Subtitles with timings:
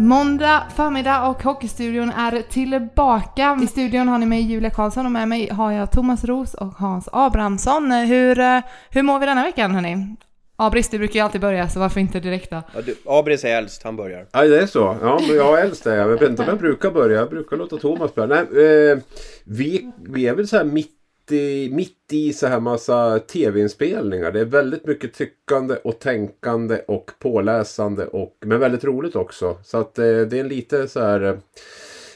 [0.00, 3.58] Måndag förmiddag och Hockeystudion är tillbaka.
[3.62, 6.66] I studion har ni mig Julia Karlsson och med mig har jag Thomas Ros och
[6.66, 7.92] Hans Abrahamsson.
[7.92, 10.16] Hur, eh, hur mår vi denna veckan hörni?
[10.56, 12.62] Abris, du brukar ju alltid börja så varför inte direkt då?
[12.74, 14.26] Ja, du, Abris är äldst, han börjar.
[14.32, 14.96] Ja, det är så.
[15.02, 16.10] Ja, men jag är äldst är jag.
[16.10, 17.18] Jag vet inte om jag brukar börja.
[17.18, 18.26] Jag brukar låta Thomas börja.
[18.26, 18.98] Nej, eh,
[19.44, 20.97] vi, vi är väl så här mitt
[21.32, 24.32] i, mitt i så här massa tv-inspelningar.
[24.32, 28.06] Det är väldigt mycket tyckande och tänkande och påläsande.
[28.06, 29.58] Och, men väldigt roligt också.
[29.64, 31.20] Så att eh, det är en lite så här...
[31.20, 31.34] Eh,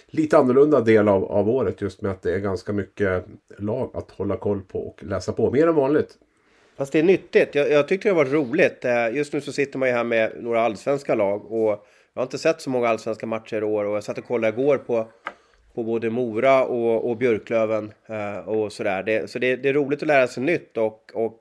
[0.07, 3.25] lite annorlunda del av, av året just med att det är ganska mycket
[3.59, 5.51] lag att hålla koll på och läsa på.
[5.51, 6.19] Mer än vanligt.
[6.77, 7.55] Fast det är nyttigt.
[7.55, 8.85] Jag, jag tyckte det var roligt.
[8.85, 12.23] Eh, just nu så sitter man ju här med några allsvenska lag och jag har
[12.23, 15.09] inte sett så många allsvenska matcher i år och jag satt och kollade igår på,
[15.75, 19.03] på både Mora och, och Björklöven eh, och sådär.
[19.03, 21.41] Det, så det, det är roligt att lära sig nytt och, och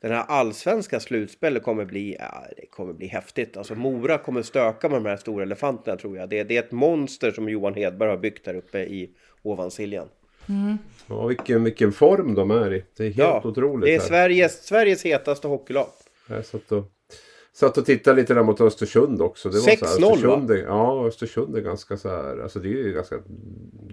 [0.00, 3.56] den här allsvenska slutspelet kommer bli, ja, det kommer bli häftigt.
[3.56, 6.28] Alltså Mora kommer stöka med de här stora elefanterna tror jag.
[6.28, 9.10] Det, det är ett monster som Johan Hedberg har byggt där uppe i
[9.42, 10.08] Ovansiljan.
[11.08, 12.84] Ja, vilken, vilken form de är i.
[12.96, 13.86] Det är helt otroligt.
[13.86, 14.06] Det är här.
[14.06, 15.86] Sveriges, Sveriges hetaste hockeylag.
[16.28, 16.84] Jag satt och,
[17.56, 19.48] satt och tittade lite där mot Östersund också.
[19.48, 22.38] Det var så här, 6-0, Östersund, är- Ja, Östersund är ganska så här.
[22.42, 23.16] Alltså det är ganska,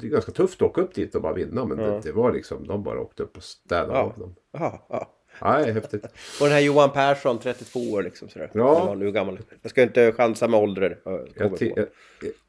[0.01, 1.65] det är ganska tufft att åka upp dit och bara vinna.
[1.65, 3.99] Men det, det var liksom, de bara åkte upp och städade Ja.
[3.99, 4.35] av dem.
[4.57, 5.09] Ja, ja.
[5.41, 6.03] Ja, är häftigt.
[6.41, 8.49] Och den här Johan Persson, 32 år liksom sådär.
[8.53, 8.95] Ja.
[8.97, 9.39] Nu gammal.
[9.61, 10.97] Jag ska inte chansa med ålder.
[11.03, 11.09] på.
[11.55, 11.87] ti- jag,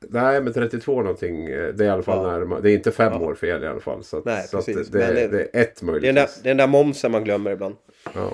[0.08, 1.44] nej, men 32 någonting.
[1.46, 2.32] eh, Det är i alla fall Ja.
[2.38, 2.60] närmare.
[2.60, 4.04] Det är inte fem år fel i alla fall.
[4.04, 4.88] Så, Nej, så att precis.
[4.88, 6.40] det, Men det, det- det är ett Det är den där, möjligtvis.
[6.42, 7.74] det är den där momsen man glömmer ibland.
[8.14, 8.32] Ja.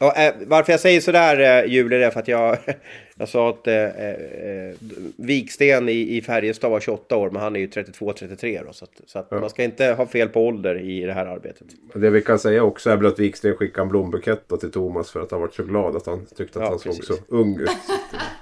[0.00, 2.58] Ja, eh, varför jag säger sådär eh, Julia, är för att jag,
[3.16, 4.74] jag sa att eh, eh,
[5.16, 8.72] Viksten i, i Färjestad var 28 år, men han är ju 32-33 då.
[8.72, 11.66] Så att, så att man ska inte ha fel på ålder i det här arbetet.
[11.94, 15.20] Det vi kan säga också är väl att Wiksten skickade en blombukett till Thomas för
[15.20, 17.06] att han var så glad att han tyckte att Ja, han såg precis.
[17.06, 17.70] så ung ut.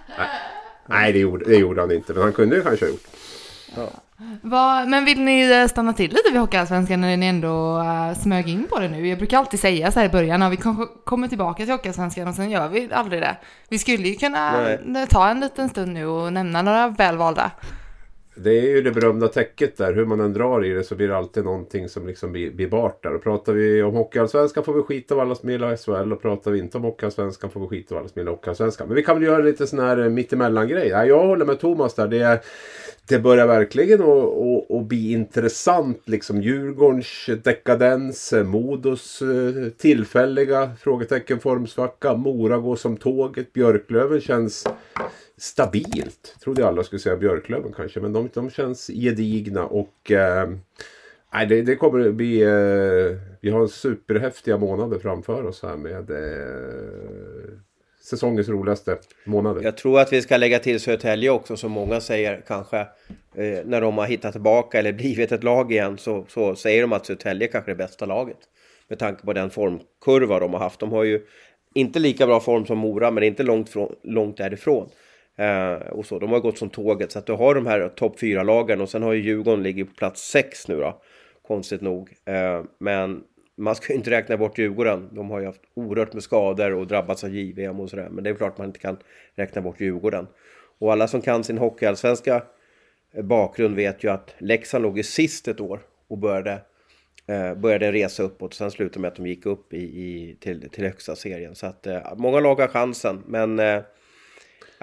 [0.88, 2.12] nej, det, gjorde, det gjorde han inte.
[2.12, 3.06] Men han kunde ju kanske ha gjort.
[4.42, 8.48] Vad- men vill ni eh, stanna till lite vid Hockeyallsvenskan när ni ändå uh, smög
[8.48, 9.08] in på det nu?
[9.08, 12.28] Jag brukar alltid säga så här i början, när vi kom, kommer tillbaka till Hockeyallsvenskan
[12.28, 13.36] och sen gör vi aldrig det.
[13.68, 14.52] Vi skulle ju kunna
[14.84, 15.02] Nej.
[15.02, 17.50] eh, ta en liten stund nu och nämna några välvalda.
[18.36, 19.92] Det är ju det berömda täcket där.
[19.92, 22.68] Hur man än drar i det så blir det alltid någonting som liksom blir, blir
[22.68, 23.14] bart där.
[23.14, 26.12] Och pratar vi om Hockeyallsvenskan får vi skita av alla som gillar SHL.
[26.12, 28.88] Och pratar vi inte om Hockeyallsvenskan får vi skita av alla som gillar Hockeyallsvenskan.
[28.88, 30.88] Men vi kan väl göra lite sån här eh, mittemellan-grej.
[30.88, 32.08] Ja, jag håller med Thomas där.
[32.08, 32.40] Det, är,
[33.08, 36.02] det börjar verkligen att, bli intressant.
[36.04, 42.14] Liksom Djurgårdens dekadens, eh, Modos eh, tillfälliga frågetecken formsvacka.
[42.14, 43.52] Mora går som tåget.
[43.52, 44.66] Björklöven känns
[45.36, 46.36] stabilt.
[46.40, 48.00] Trodde jag alla skulle säga Björklöven kanske.
[48.00, 50.50] Men de, de känns gedigna och eh,
[51.32, 52.42] nej, det, det kommer att bli...
[52.42, 57.58] Eh, vi har superhäftiga månader framför oss här med eh,
[58.04, 59.62] säsongens roligaste månader.
[59.62, 62.78] Jag tror att vi ska lägga till Södertälje också, som många säger kanske.
[63.34, 66.92] Eh, när de har hittat tillbaka eller blivit ett lag igen så, så säger de
[66.92, 68.38] att Södertälje kanske är det bästa laget.
[68.88, 70.80] Med tanke på den formkurva de har haft.
[70.80, 71.26] De har ju
[71.74, 74.88] inte lika bra form som Mora, men inte långt, från, långt därifrån.
[75.36, 78.20] Eh, och så, de har gått som tåget, så att du har de här topp
[78.20, 81.02] fyra lagen och sen har ju Djurgården ligger på plats sex nu då.
[81.42, 82.10] Konstigt nog.
[82.24, 83.22] Eh, men
[83.56, 85.08] man ska ju inte räkna bort Djurgården.
[85.12, 88.08] De har ju haft oerhört med skador och drabbats av JVM och sådär.
[88.10, 88.96] Men det är klart man inte kan
[89.34, 90.26] räkna bort Djurgården.
[90.78, 92.42] Och alla som kan sin hockeyallsvenska
[93.12, 96.60] eh, bakgrund vet ju att Leksand låg ju sist ett år och började,
[97.26, 98.54] eh, började resa uppåt.
[98.54, 101.54] Sen slutade med att de gick upp i, i, till, till högsta serien.
[101.54, 103.22] Så att eh, många lag har chansen.
[103.26, 103.80] Men eh,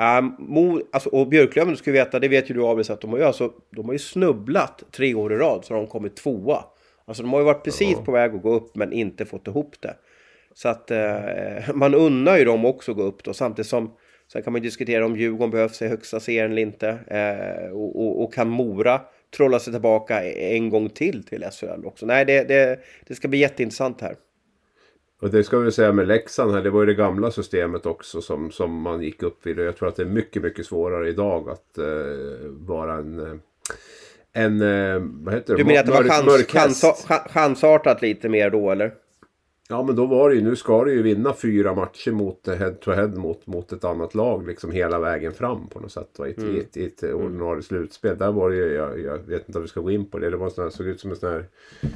[0.01, 3.11] Ja, Mo, alltså, och Björklöven, ska vi veta, det vet ju du Abis, att de
[3.11, 6.15] har ju, alltså, de har ju snubblat tre år i rad så har de kommit
[6.15, 6.63] tvåa.
[7.05, 9.75] Alltså de har ju varit precis på väg att gå upp men inte fått ihop
[9.79, 9.95] det.
[10.53, 13.91] Så att eh, man unnar ju dem också att gå upp då samtidigt som
[14.31, 16.89] Sen kan man ju diskutera om Djurgården behövs i högsta serien eller inte.
[16.89, 19.01] Eh, och, och, och kan Mora
[19.37, 22.05] trolla sig tillbaka en gång till till SHL också?
[22.05, 24.15] Nej, det, det, det ska bli jätteintressant här.
[25.21, 26.61] Och det ska vi säga med Leksand här.
[26.61, 29.59] Det var ju det gamla systemet också som, som man gick upp vid.
[29.59, 31.85] Och jag tror att det är mycket, mycket svårare idag att eh,
[32.49, 33.19] vara en...
[33.19, 33.33] eh,
[34.33, 34.61] En...
[34.61, 35.63] eh, vad heter det?
[35.63, 38.93] Du menar att det var chans, chans, chansartat lite mer då eller?
[39.69, 42.71] Ja men då var det ju, nu ska du ju vinna fyra matcher mot head
[42.71, 46.09] to head mot, mot ett annat lag liksom hela vägen fram på något sätt.
[46.17, 46.27] Va?
[46.27, 46.59] I, Mm.
[46.59, 48.17] ett, i ett ordinarie slutspel.
[48.17, 50.29] Där var det ju, jag, jag vet inte om vi ska gå in på det,
[50.29, 51.45] det var sån här, såg ut som en sån här
[51.81, 51.89] eh,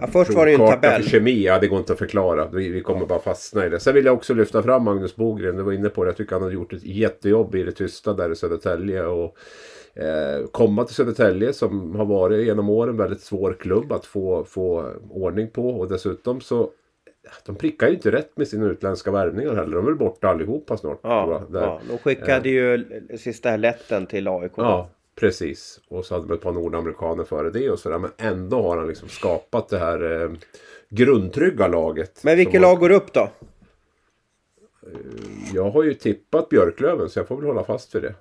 [0.00, 1.02] Ja, först var det ju en tabell.
[1.02, 2.48] för kemi, ja det går inte att förklara.
[2.52, 3.80] Vi, vi kommer bara fastna i det.
[3.80, 6.08] Sen vill jag också lyfta fram Magnus Bogren, du var inne på det.
[6.08, 9.06] Jag tycker han har gjort ett jättejobb i det tysta där i Södertälje.
[9.06, 9.36] Och,
[9.94, 14.92] eh, komma till Södertälje som har varit genom åren väldigt svår klubb att få, få
[15.10, 15.68] ordning på.
[15.68, 16.70] Och dessutom så
[17.46, 19.76] de prickar ju inte rätt med sina utländska värvningar heller.
[19.76, 21.00] De är väl borta allihopa snart.
[21.02, 22.84] Ja, ja, de skickade ju
[23.18, 24.52] sista här lätten till AIK.
[24.56, 24.90] Ja,
[25.20, 25.80] precis.
[25.88, 27.98] Och så hade de ett par nordamerikaner före det och sådär.
[27.98, 30.30] Men ändå har han liksom skapat det här eh,
[30.88, 32.24] grundtrygga laget.
[32.24, 33.30] Men vilket lag går upp då?
[35.54, 38.14] Jag har ju tippat Björklöven så jag får väl hålla fast vid det.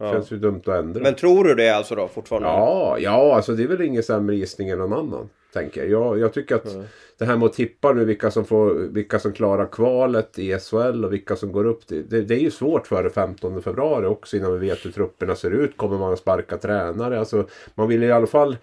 [0.00, 0.12] Ja.
[0.12, 1.02] Känns ju dumt att ändra.
[1.02, 2.48] Men tror du det alltså då fortfarande?
[2.48, 5.28] Ja, ja, alltså det är väl ingen sämre gissning än någon annan.
[5.52, 5.90] Tänker jag.
[5.90, 6.76] Jag, jag tycker att
[7.18, 11.04] det här med att tippa nu vilka som, får, vilka som klarar kvalet i SHL
[11.04, 11.88] och vilka som går upp.
[11.88, 15.34] Det, det, det är ju svårt före 15 februari också innan vi vet hur trupperna
[15.34, 15.76] ser ut.
[15.76, 17.18] Kommer man att sparka tränare?
[17.18, 18.56] Alltså, man vill i alla fall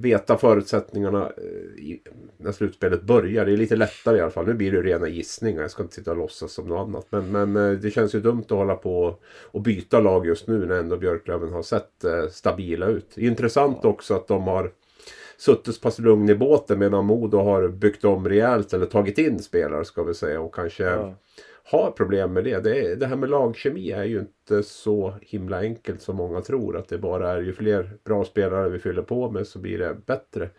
[0.00, 2.02] veta förutsättningarna eh, i,
[2.36, 3.46] när slutspelet börjar.
[3.46, 4.46] Det är lite lättare i alla fall.
[4.46, 5.62] Nu blir det rena gissningar.
[5.62, 7.06] Jag ska inte sitta och låtsas som något annat.
[7.10, 10.66] Men, men eh, det känns ju dumt att hålla på och byta lag just nu
[10.66, 13.18] när ändå Björklöven har sett eh, stabila ut.
[13.18, 14.72] Intressant också att de har
[15.38, 19.38] suttit så pass lugn i båten medan Modo har byggt om rejält eller tagit in
[19.38, 21.14] spelare ska vi säga och kanske Ja
[21.70, 22.58] har problem med det.
[22.58, 26.76] Det, är, det här med lagkemi är ju inte så himla enkelt som många tror.
[26.76, 29.96] Att det bara är ju fler bra spelare vi fyller på med så blir det
[30.06, 30.50] bättre.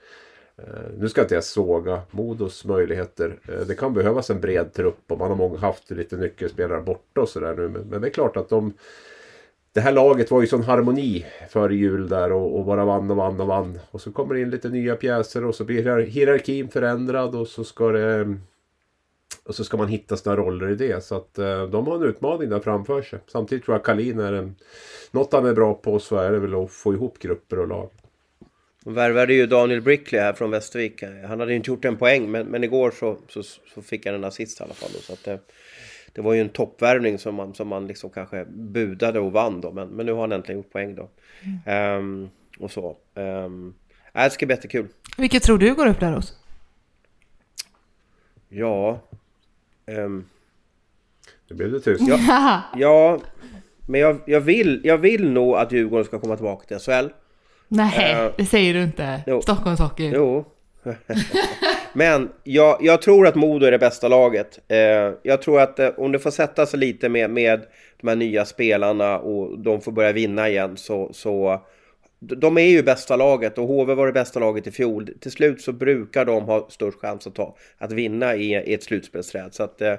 [0.57, 0.63] Eh,
[0.97, 3.39] nu ska inte jag såga Modos möjligheter.
[3.47, 7.21] Eh, det kan behövas en bred trupp och man har många haft lite nyckelspelare borta
[7.21, 7.67] och sådär nu.
[7.67, 8.73] Men, det är klart att de
[9.73, 13.17] det här laget var ju sån harmoni före jul där och, och bara vann och
[13.17, 13.79] vann och vann.
[13.91, 17.63] Och så kommer det in lite nya pjäser och så blir hierarkin förändrad och så
[17.63, 18.37] ska det...
[19.49, 21.03] Och så ska man hitta sina roller i det.
[21.03, 23.19] Så att eh, de har en utmaning där framför sig.
[23.27, 24.55] Samtidigt tror jag Kalin är en...
[25.11, 27.89] Något han är bra på så är det väl att få ihop grupper och lag.
[28.83, 31.03] De värvade ju Daniel Brickley här från Västervik.
[31.27, 34.23] Han hade inte gjort en poäng, men, men igår så, så, så fick han en
[34.23, 34.89] assist i alla fall.
[34.93, 35.39] Då, så att det,
[36.13, 39.71] det var ju en toppvärvning som man, som man liksom kanske budade och vann då.
[39.71, 41.09] Men, men nu har han äntligen gjort poäng då.
[41.65, 42.29] Ehm,
[42.59, 42.97] och så.
[43.13, 43.73] Um,
[44.13, 44.87] det ska bli jättekul.
[45.17, 46.33] Vilket tror du går upp där hos?
[48.49, 48.99] Ja.
[49.89, 50.25] Ehm,
[51.47, 52.01] Det blev det tyst.
[52.27, 52.61] Ja.
[52.75, 53.19] ja.
[53.87, 57.07] Men jag, jag, vill, jag vill nog att Djurgården ska komma tillbaka till SHL.
[57.67, 59.21] Nej, Eh, det säger du inte.
[59.27, 59.41] jo.
[59.41, 60.11] Stockholms Hockey.
[60.15, 60.45] Jo.
[61.93, 64.59] Men jag, jag tror att Modo är det bästa laget.
[64.67, 64.77] Eh,
[65.23, 67.65] jag tror att eh, om det får sätta sig lite med, med
[68.01, 71.09] de här nya spelarna och de får börja vinna igen så...
[71.13, 71.61] så
[72.19, 75.09] de är ju bästa laget och HV var det bästa laget i fjol.
[75.19, 78.83] Till slut så brukar de ha störst chans att, ta, att vinna i, i ett
[78.83, 79.53] slutspelsträd.
[79.53, 79.95] Så att eh,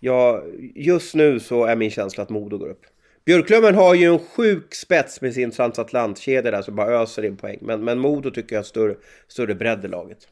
[0.00, 0.42] ja,
[0.74, 2.82] just nu så är min känsla att Modo går upp.
[3.24, 7.58] Björklöven har ju en sjuk spets med sin transatlantkedja där som bara öser in poäng.
[7.60, 8.94] Men, men Modo tycker jag har större,
[9.28, 10.28] större bredd i laget.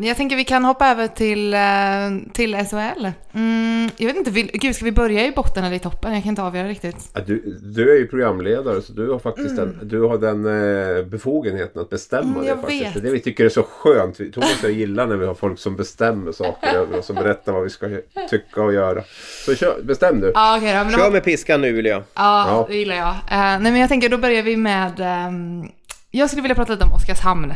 [0.00, 3.06] Jag tänker vi kan hoppa över till, eh, till SHL.
[3.34, 6.14] Mm, jag vet inte, vill, gud ska vi börja i botten eller i toppen?
[6.14, 6.96] Jag kan inte avgöra riktigt.
[7.26, 10.46] Du, du är ju programledare så du har faktiskt den, du har den
[10.98, 12.82] eh, befogenheten att bestämma Mm, det faktiskt.
[12.84, 12.94] vet.
[12.94, 14.20] Det är det vi tycker är så skönt.
[14.20, 17.06] Vi- Thomas och jag gillar när vi har folk som bestämmer saker över oss.
[17.06, 17.86] Som berättar vad vi ska
[18.30, 19.02] tycka och göra.
[19.46, 20.32] Så kör, bestäm du.
[20.34, 20.90] Ja, okej då.
[20.98, 21.98] Kör med piskan nu vill jag.
[22.14, 22.66] Ja, Ja.
[22.68, 23.08] det gillar jag.
[23.08, 24.92] Eh, nej, men jag tänker då börjar vi med...
[25.00, 25.68] ehm,
[26.10, 27.54] jag skulle vilja prata lite om Oskarshamn.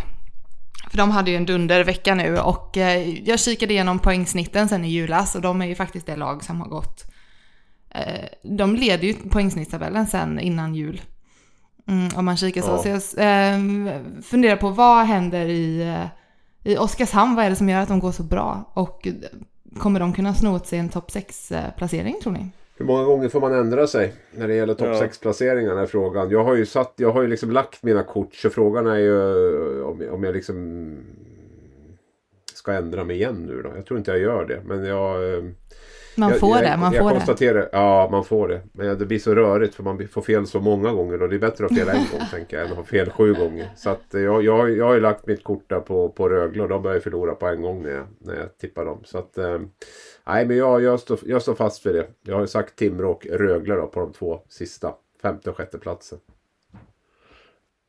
[0.91, 4.89] För de hade ju en dundervecka nu och eh, jag kikade igenom poängsnitten sen i
[4.89, 7.05] julas och de är ju faktiskt det lag som har gått...
[7.91, 11.01] eh, de leder ju poängsnittstabellen sen innan jul.
[11.89, 12.83] Mm, om man kikar så.
[12.85, 13.01] Ja.
[13.01, 13.61] Så jag eh,
[14.23, 16.07] funderar på vad händer i, eh,
[16.73, 17.37] i Oskarshamn?
[17.37, 18.71] Vad är det som gör att de går så bra?
[18.75, 19.09] Och
[19.79, 22.51] kommer de kunna sno åt sig en topp 6-placering tror ni?
[22.81, 25.07] Hur många gånger får man ändra sig när det gäller topp Ja.
[25.07, 26.31] 6-placeringarna är frågan.
[26.31, 29.83] Jag har ju satt, jag har ju liksom lagt mina kort så frågan är ju
[29.83, 30.97] om, om jag liksom
[32.55, 33.71] ska ändra mig igen nu då.
[33.77, 34.61] Jag tror inte jag gör det.
[34.65, 35.35] Men jag...
[35.35, 35.43] eh,
[36.17, 37.15] Man jag, får jag, det, man jag får det.
[37.17, 38.61] konstaterar, Ja, man får det.
[38.73, 41.23] Men det blir så rörigt för man får fel så många gånger.
[41.23, 43.11] Och det är bättre att ha fel en gång tänker jag än att ha fel
[43.11, 43.69] sju gånger.
[43.77, 46.63] Så att eh, jag, jag, jag har ju lagt mitt kort där på, på Rögle
[46.63, 49.01] och de börjar förlora på en gång när jag, när jag tippar dem.
[49.05, 49.39] Så att...
[49.39, 49.59] Eh,
[50.27, 52.07] nej, men jag, jag, står, jag står fast för det.
[52.23, 54.95] Jag har ju sagt Timrå och Rögle då på de två sista.
[55.23, 56.19] Femte och sjätte platsen.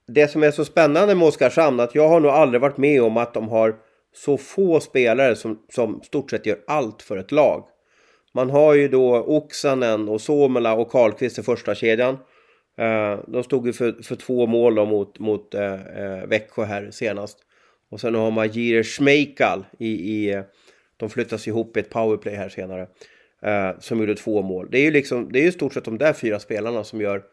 [0.07, 3.17] Det som är så spännande med Oskarshamn att jag har nog aldrig varit med om
[3.17, 3.75] att de har
[4.15, 7.63] så få spelare som, som stort sett gör allt för ett lag.
[8.33, 12.17] Man har ju då Oksanen och Somela och Karlqvist i första kedjan.
[12.77, 16.91] Eh, de stod ju för, för två mål då mot, mot eh, eh Växjö här
[16.91, 17.37] senast.
[17.89, 20.33] Och sen har man Jiri Schmeichel i, i...
[20.33, 20.43] Eh,
[21.01, 22.87] de flyttas ihop i ett powerplay här senare.
[23.43, 24.67] Eh, som gjorde två mål.
[24.71, 27.01] Det är ju liksom, det är ju i stort sett de där fyra spelarna som
[27.01, 27.23] gör...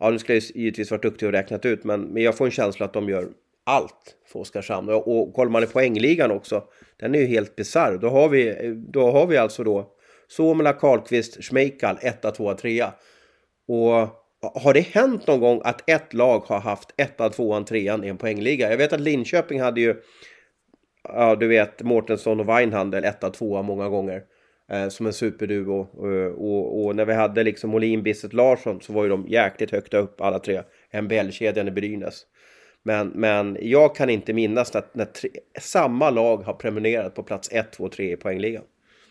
[0.00, 2.50] Ja, nu skulle jag givetvis varit duktig och räknat ut, men, men jag får en
[2.50, 3.28] känsla att de gör
[3.64, 4.88] allt för Oskarshamn.
[4.88, 6.64] Och, och kollar man i poängligan också,
[6.96, 7.98] den är ju helt bisarr.
[7.98, 9.90] Då har vi, då har vi alltså då
[10.28, 12.84] Suomela, Karlqvist, Schmeichel, 1, 2, 3.
[13.68, 14.08] Och
[14.54, 18.18] har det hänt någon gång att ett lag har haft 1, 2, 3 i en
[18.18, 18.70] poängliga?
[18.70, 19.94] Jag vet att Linköping hade ju,
[21.08, 24.22] ja du vet, Mårtensson och Weinhandel 1, 2 många gånger.
[24.68, 25.80] Eh, som en superduo.
[25.80, 29.70] Och, och, och när vi hade liksom Molin, Bisset, Larsson så var ju de jäkligt
[29.70, 30.62] högt upp alla tre.
[31.02, 32.26] MBL-kedjan i Brynäs.
[32.82, 35.30] Men, men jag kan inte minnas att när tre,
[35.60, 38.62] samma lag har prenumererat på plats 1, 2, 3 i poängligan.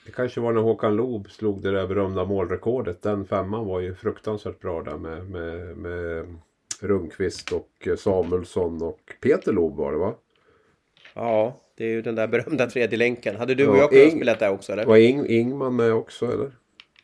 [0.05, 3.01] Det kanske var när Håkan Loob slog det där berömda målrekordet.
[3.01, 6.35] Den femman var ju fruktansvärt bra där med, med, med
[6.81, 10.15] Rundqvist och Samuelsson och Peter Loob var det va?
[11.13, 13.35] Ja, det är ju den där berömda tredje länken.
[13.35, 14.85] Hade du och Ja, jag kunnat spela där också eller?
[14.85, 16.51] Var Ing, Ingman med också eller?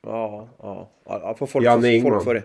[0.03, 0.91] Ja, ja.
[1.05, 2.21] ja får folk, Janne folk Ingman.
[2.23, 2.43] får, folk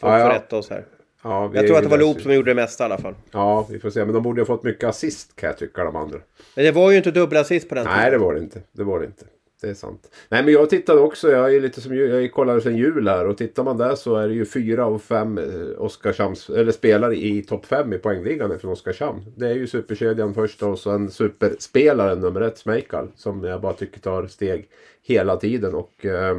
[0.00, 0.26] Ja, ja.
[0.26, 0.84] får rätta oss här.
[1.22, 3.14] Ja, Jag tror att det var Loop som gjorde det mesta i alla fall.
[3.32, 4.04] Ja, vi får se.
[4.04, 6.18] Men de borde ha fått mycket assist kan jag tycka de andra.
[6.56, 8.60] Men det var ju inte dubbelassist på den Nej, det var det inte.
[8.72, 9.24] Det var det inte.
[9.64, 10.10] Det är sant.
[10.28, 11.30] Nej, men jag tittade också.
[11.30, 14.16] Jag är lite som ju- jag kollade sen jul här och tittar man där så
[14.16, 18.58] är det ju fyra av fem eh, Oskarshamns, eller spelare i topp fem i poängligan
[18.58, 19.22] från Oskarshamn.
[19.36, 24.00] Det är ju superkedjan först och sen superspelaren nummer ett, Smejkal, som jag bara tycker
[24.00, 24.68] tar steg
[25.02, 26.36] hela tiden och eh,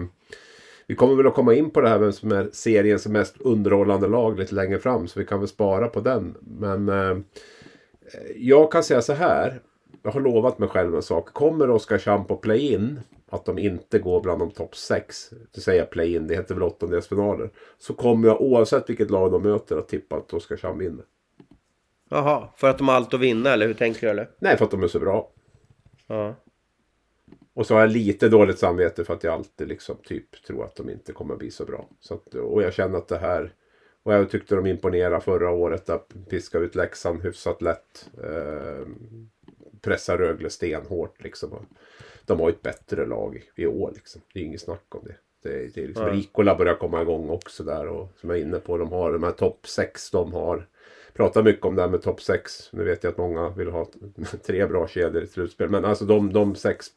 [0.88, 4.08] vi kommer väl att komma in på det här vem som är seriens mest underhållande
[4.08, 6.36] lag lite längre fram så vi kan väl spara på den.
[6.60, 7.24] Men ehm,
[8.14, 9.60] eh, jag kan säga så här.
[10.04, 11.34] Jag har lovat mig själv en sak.
[11.34, 13.00] Kommer Oskarshamn på play-in,
[13.32, 16.64] att de inte går bland de topp 6, det säger jag play-in, det heter väl
[16.64, 17.50] åttondelsfinaler.
[17.78, 21.06] Så kommer jag oavsett vilket lag de möter att tippa att Oskarshamn vinner.
[22.10, 24.30] Jaha, för att de har allt att vinna eller hur tänker du eller?
[24.40, 25.32] Nej, för att de är så bra.
[26.08, 26.36] Ja.
[27.54, 30.76] Och så har jag lite dåligt samvete för att jag alltid liksom typ tror att
[30.76, 31.90] de inte kommer bli så bra.
[32.00, 33.54] Så att, och jag känner att det här...
[34.04, 38.10] Och jag tyckte de imponerade förra året att piska ut Leksand hyfsat lätt.
[38.24, 38.88] Eh,
[39.82, 41.66] pressa Rögle stenhårt liksom.
[42.26, 44.22] De har ett bättre lag i år liksom.
[44.34, 45.16] Det är inget snack om det.
[45.44, 46.16] Det är, det är liksom, Nej.
[46.16, 48.78] Rikola börjar komma igång också där och som jag är inne på.
[48.78, 50.68] De har de här topp 6 de har.
[51.14, 52.70] Pratar mycket om det här med topp 6.
[52.72, 53.88] Nu vet jag att många vill ha
[54.46, 55.70] tre bra kedjor i slutspel.
[55.70, 56.92] Men alltså de, de sex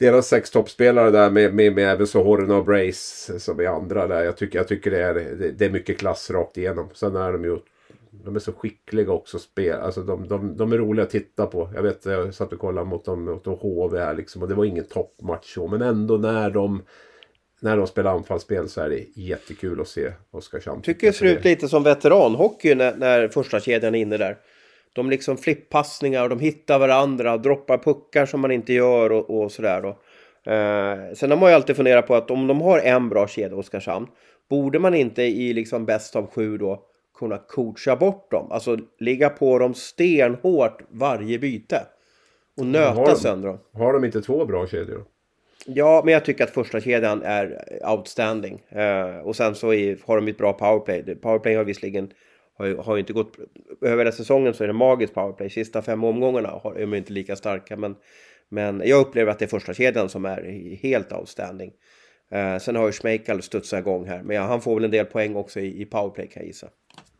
[0.00, 4.06] deras sex toppspelare där med, med, med även så Horna och Brace som är andra
[4.06, 4.24] där.
[4.24, 6.88] Jag tycker, jag tycker det, är, det, det är mycket klass rakt igenom.
[6.92, 7.58] Sen är de ju
[8.10, 9.80] de är så skickliga också spel.
[9.80, 11.70] Alltså de, de, de är roliga att titta på.
[11.74, 14.42] Jag vet jag satt och kollade mot dem mot HV här liksom.
[14.42, 15.68] Och det var ingen toppmatch så.
[15.68, 16.82] Men ändå när de
[17.60, 20.82] när de spelar anfallsspel så är det jättekul att se Oskarshamn.
[20.82, 24.36] Tycker det ser ut lite som veteranhockey när, när första kedjan är inne där.
[24.92, 29.42] De liksom flipppassningar och de hittar varandra och droppar puckar som man inte gör och,
[29.42, 29.88] och sådär då.
[30.52, 33.56] Eh, sen har man ju alltid funderat på att om de har en bra kedja,
[33.56, 34.06] Oskarshamn,
[34.50, 36.82] borde man inte i liksom bäst av sju då
[37.20, 38.52] kunna coacha bort dem?
[38.52, 41.86] Alltså ligga på dem stenhårt varje byte.
[42.56, 43.16] Och har nöta de.
[43.16, 43.58] sönder dem.
[43.72, 45.04] Har de inte två bra kedjor?
[45.66, 48.62] Ja, men jag tycker att första kedjan är outstanding.
[48.68, 51.14] Eh, och sen så är, har de ett bra powerplay.
[51.14, 52.12] Powerplay har visserligen
[52.60, 53.36] har ju, har ju inte gått...
[53.80, 55.50] Över hela säsongen så är det magiskt powerplay.
[55.50, 57.76] Sista fem omgångarna har, är de inte lika starka.
[57.76, 57.96] Men,
[58.48, 61.72] men jag upplever att det är första kedjan som är helt outstanding.
[62.30, 64.22] Eh, sen har ju Schmeichel studsat igång här.
[64.22, 66.66] Men ja, han får väl en del poäng också i, i powerplay kan jag gissa.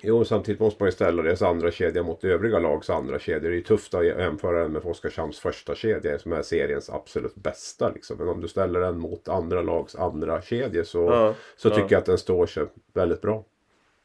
[0.02, 3.40] Jo, samtidigt måste man ju ställa deras andra kedja mot övriga lags andra kedjor.
[3.50, 7.34] Det är ju tufft att jämföra den med Oskarshamns första kedja som är seriens absolut
[7.34, 7.90] bästa.
[7.94, 8.16] Liksom.
[8.16, 11.74] Men om du ställer den mot andra lags andra kedjor så, Ja, så ja.
[11.74, 12.64] tycker jag att den står sig
[12.94, 13.44] väldigt bra.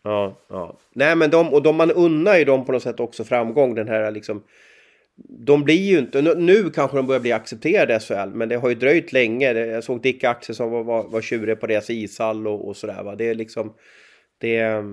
[0.04, 0.78] Ja, ja.
[0.94, 3.76] Nej, men de, och de, man unnar ju dem på något sätt också framgång.
[3.76, 4.44] Den här liksom...
[5.18, 6.22] De blir ju inte...
[6.22, 9.54] Nu, kanske de börjar bli accepterade i SHL, men det har ju dröjt länge.
[9.54, 13.04] Jag såg Dick Axelsson var, var, var tjurig på deras ishall och, och sådär.
[13.04, 13.16] Va?
[13.16, 13.74] Det är liksom...
[14.38, 14.84] Det,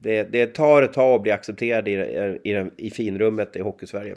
[0.00, 4.16] det, det tar ett tag att bli accepterad i, i, i, i finrummet i Hockeysverige.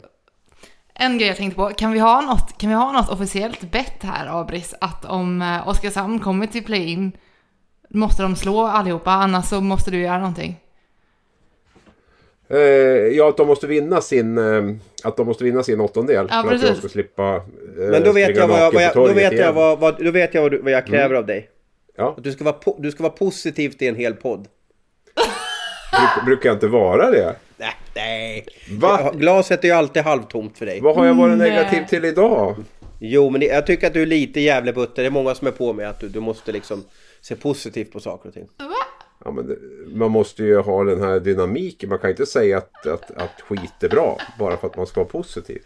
[0.94, 4.02] En grej jag tänkte på, kan vi ha något, kan vi ha något officiellt bett
[4.02, 7.12] här Abris att om eh, Oskarshamn kommer till play-in
[7.88, 10.56] måste de slå allihopa annars så måste du göra någonting.
[12.48, 12.58] Eh,
[13.16, 16.26] ja, att de måste vinna sin, eh, att de måste vinna sin åttondel.
[16.30, 16.78] Ja, för att jag precis.
[16.78, 17.42] ska slippa eh,
[17.76, 20.34] Men då vet jag vad jag, vad jag, då vet jag, vad, vad, då vet
[20.34, 21.50] jag vad, du, vad jag kräver av dig.
[21.96, 24.48] Ja, Att du ska, vara po, du ska vara positivt i en hel podd.
[25.92, 27.36] bruk, brukar jag inte vara det?
[27.56, 28.46] Nej, nej.
[28.70, 29.12] Va?
[29.14, 30.80] Glaset är ju alltid halvtomt för dig.
[30.80, 31.50] Vad har jag varit Nej.
[31.50, 32.56] negativ till idag?
[32.98, 35.02] Jo, men det, jag tycker att du är lite jävlebutter.
[35.02, 36.84] Det är många som är på mig att du, du måste liksom
[37.20, 38.48] se positivt på saker och ting.
[38.58, 38.66] Va?
[39.24, 39.56] Ja, men
[39.86, 41.88] man måste ju ha den här dynamiken.
[41.88, 45.00] Man kan inte säga att, att, att skit är bra bara för att man ska
[45.00, 45.62] vara positiv.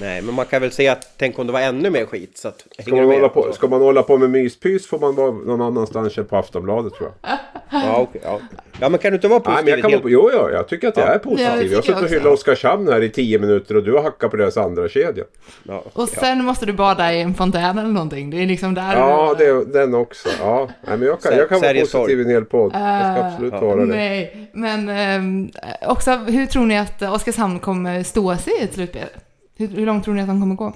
[0.00, 2.38] Nej, men man kan väl säga att tänk om det var ännu mer skit.
[2.38, 5.30] Så att, ska, man hålla på, ska man hålla på med myspys får man vara
[5.30, 7.38] någon annanstans än på Aftonbladet tror jag.
[7.70, 8.40] Ja, okay, ja.
[8.80, 9.64] ja, men kan du inte vara positiv?
[9.64, 11.46] Nej, men jag kan vara, jo, jo, jag tycker att jag är positiv.
[11.46, 14.30] Ja, jag har suttit och hyllat Oskarshamn här i tio minuter och du har hackat
[14.30, 15.24] på deras andra kedja.
[15.62, 18.30] Ja, och sen måste du bada i en fontän eller någonting.
[18.30, 19.64] Det är liksom där Ja, du...
[19.64, 20.28] det, den också.
[20.40, 22.74] Ja, nej, men jag kan, jag kan vara positiv i en hel podd.
[22.74, 23.86] Uh, jag ska absolut vara det.
[23.86, 29.08] Nej, men eh, också hur tror ni att Oskarshamn kommer stå sig i ett slutspel?
[29.58, 30.72] Hur, hur långt tror ni att de kommer gå?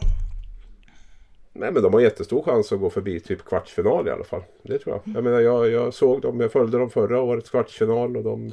[1.52, 4.42] Nej men de har jättestor chans att gå förbi typ kvartsfinal i alla fall.
[4.62, 5.16] Det tror jag.
[5.16, 8.52] Jag menar jag, jag såg dem, jag följde dem förra årets kvartsfinal och de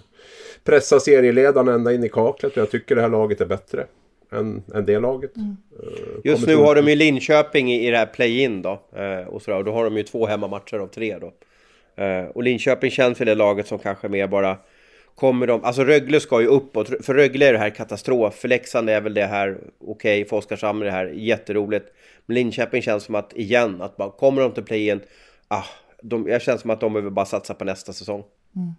[0.63, 3.85] pressade serieledarna ända in i kaklet och jag tycker det här laget är bättre
[4.31, 5.35] än, än det laget.
[5.35, 5.57] Mm.
[5.83, 8.81] Uh, Just nu har de ju Linköping i, i det här play-in då.
[8.97, 11.33] Uh, och, så, och då har de ju två hemmamatcher av tre då.
[12.03, 14.57] Uh, och Linköping känns väl det laget som kanske mer bara
[15.19, 18.89] kommer de, alltså Rögle ska ju uppåt, för Rögle är det här katastrof, för Leksand
[18.89, 21.85] är väl det här okej, okay, för Oskarshamn är det här jätteroligt.
[22.25, 25.01] Men Linköping känns som att, igen, att bara kommer de till play-in,
[25.47, 25.63] ah,
[26.01, 28.23] de, jag känns som att de behöver bara satsa på nästa säsong.
[28.55, 28.73] Mm.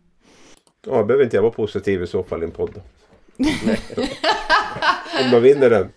[0.87, 2.81] Ja, behöver inte jag vara positiv i så fall i en podd.
[5.25, 5.89] Om de vinner den.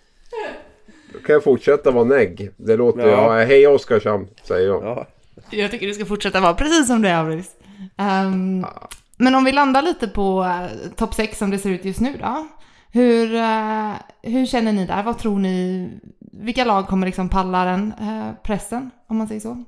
[1.12, 2.50] Då kan jag fortsätta vara negg.
[2.56, 4.84] Det låter, ja, ja hej Oskarshamn, säger jag.
[4.84, 5.06] Ja.
[5.50, 7.50] Jag tycker du ska fortsätta vara precis som du är, Abris.
[7.98, 8.88] Um, ja.
[9.24, 12.16] Men om vi landar lite på uh, topp 6 som det ser ut just nu
[12.20, 12.48] då.
[12.92, 15.02] Hur, uh, hur känner ni där?
[15.02, 15.88] Vad tror ni?
[16.32, 19.64] Vilka lag kommer liksom palla den uh, pressen, om man säger så?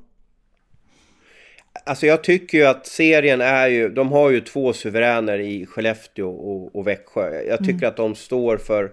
[1.86, 6.30] Alltså jag tycker ju att serien är ju, de har ju två suveräner i Skellefteå
[6.30, 7.42] och, och Växjö.
[7.42, 7.88] Jag tycker mm.
[7.88, 8.90] att de står för,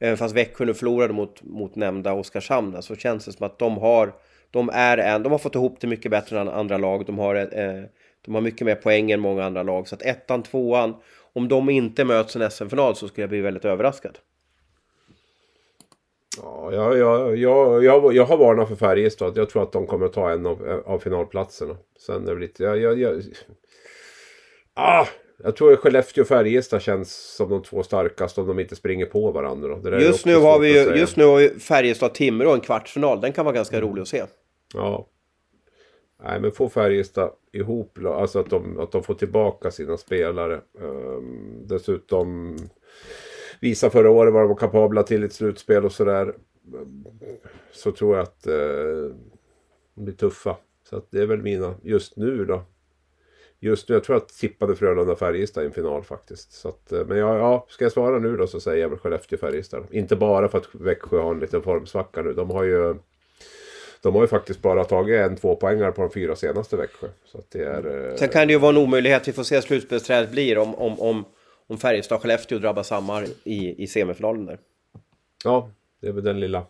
[0.00, 3.78] även fast Växjö nu förlorade mot, mot nämnda Oskarshamn, så känns det som att de
[3.78, 4.12] har,
[4.50, 7.06] de är en, de har fått ihop det mycket bättre än andra lag.
[7.06, 7.84] De har eh,
[8.24, 9.88] de har mycket mer poäng än många andra lag.
[9.88, 10.94] Så att ettan, tvåan,
[11.32, 14.18] om de inte möts i en SM-final så skulle jag bli väldigt överraskad.
[16.42, 17.36] Ja, jag, jag,
[17.82, 19.38] jag, jag, har varnat för Färjestad.
[19.38, 21.76] Jag tror att de kommer att ta en av, av finalplatserna.
[22.06, 22.64] Sen är det lite...
[22.64, 23.22] Jag,
[24.74, 25.06] ah,
[25.42, 29.06] jag tror att Skellefteå och Färjestad känns som de två starkaste om de inte springer
[29.06, 30.00] på varandra.
[30.00, 33.20] just, nu har vi ju, just nu har vi Färjestad-Timrå en kvartsfinal.
[33.20, 34.24] Den kan vara ganska rolig att se.
[34.74, 35.08] Ja.
[36.26, 40.60] Nej, men få Färjestad ihop, alltså att de, att de får tillbaka sina spelare.
[40.72, 42.56] Um, dessutom
[43.60, 46.34] visa förra året vad de var kapabla till i ett slutspel och sådär.
[47.72, 49.14] Så tror jag att uh,
[49.94, 50.56] de blir tuffa.
[50.90, 52.62] Så att det är väl mina, just nu då.
[53.60, 56.52] Just nu, jag tror att tippade Frölunda Färjestad i en final faktiskt.
[56.52, 58.98] Så att, eh, men ja, ja, ska jag svara nu då så säger jag väl
[58.98, 59.86] Skellefteå Färjestad.
[59.90, 62.32] Inte bara för att Växjö har en liten formsvacka nu.
[62.32, 62.94] De har ju
[64.04, 67.08] de har ju faktiskt bara tagit en två poängar på de fyra senaste Växjö.
[67.24, 68.16] Så att det är, eh...
[68.16, 71.24] Sen kan det ju vara en omöjlighet, vi får se slutspelsträdet blir om, om, om,
[71.66, 74.58] om Färjestad och Skellefteå drabbas samma i, i semifinalen där.
[75.44, 76.66] Ja, det är väl den lilla,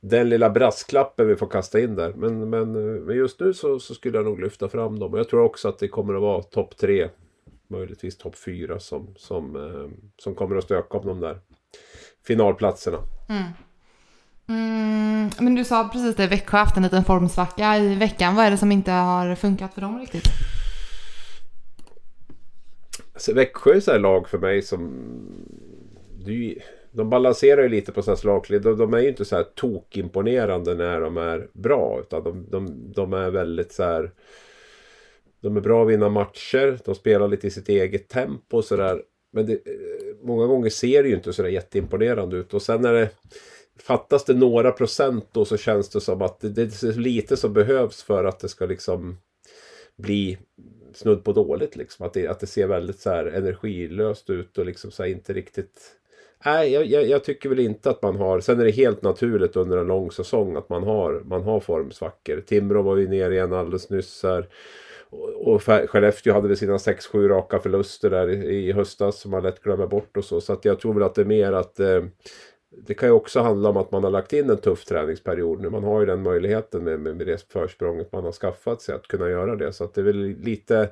[0.00, 2.12] den lilla brasklappen vi får kasta in där.
[2.16, 2.72] Men, men,
[3.04, 5.12] men just nu så, så skulle jag nog lyfta fram dem.
[5.12, 7.08] Och jag tror också att det kommer att vara topp tre,
[7.68, 11.38] möjligtvis topp fyra som, som, eh, som kommer att stöka om de där
[12.26, 12.98] finalplatserna.
[13.28, 13.42] Mm.
[14.52, 18.36] Mm, men du sa precis det, Växjö har haft en liten formsvacka i veckan.
[18.36, 20.24] Vad är det som inte har funkat för dem riktigt?
[23.12, 25.06] Alltså, Växjö är så här lag för mig som...
[26.92, 28.58] De balanserar ju lite på sina här.
[28.58, 32.00] De, de, är ju inte så här tokimponerande när de är bra.
[32.00, 34.10] Utan de, de, de är väldigt så här...
[35.40, 36.78] De är bra att vinna matcher.
[36.84, 39.02] De spelar lite i sitt eget tempo och sådär.
[39.32, 42.54] Men det, eh, många gånger ser det ju inte så där jätteimponerande ut.
[42.54, 43.10] Och sen är det
[43.80, 47.52] fattas det några procent då så känns det som att det, det är lite som
[47.52, 49.18] behövs för att det ska liksom
[49.96, 50.38] bli
[50.94, 51.76] snudd på dåligt.
[51.76, 52.06] Liksom.
[52.06, 55.98] Att, det, att det ser väldigt så här energilöst ut och liksom så inte riktigt...
[56.44, 58.40] Nej, jag, jag, jag, tycker väl inte att man har...
[58.40, 62.40] Sen är det helt naturligt under en lång säsong att man har, man har formsvackor.
[62.40, 64.48] Timrå var ju nere igen alldeles nyss här.
[65.36, 69.62] Och Skellefteå hade väl sina 6-7 raka förluster där i, i höstas som man lätt
[69.62, 70.40] glömmer bort och så.
[70.40, 72.02] Så att jag tror väl att det är mer att eh,
[72.76, 75.70] det kan ju också handla om att man har lagt in en tuff träningsperiod nu.
[75.70, 79.08] Man har ju den möjligheten med, med, med det försprånget man har skaffat sig att
[79.08, 79.72] kunna göra det.
[79.72, 80.90] Så att det är väl lite...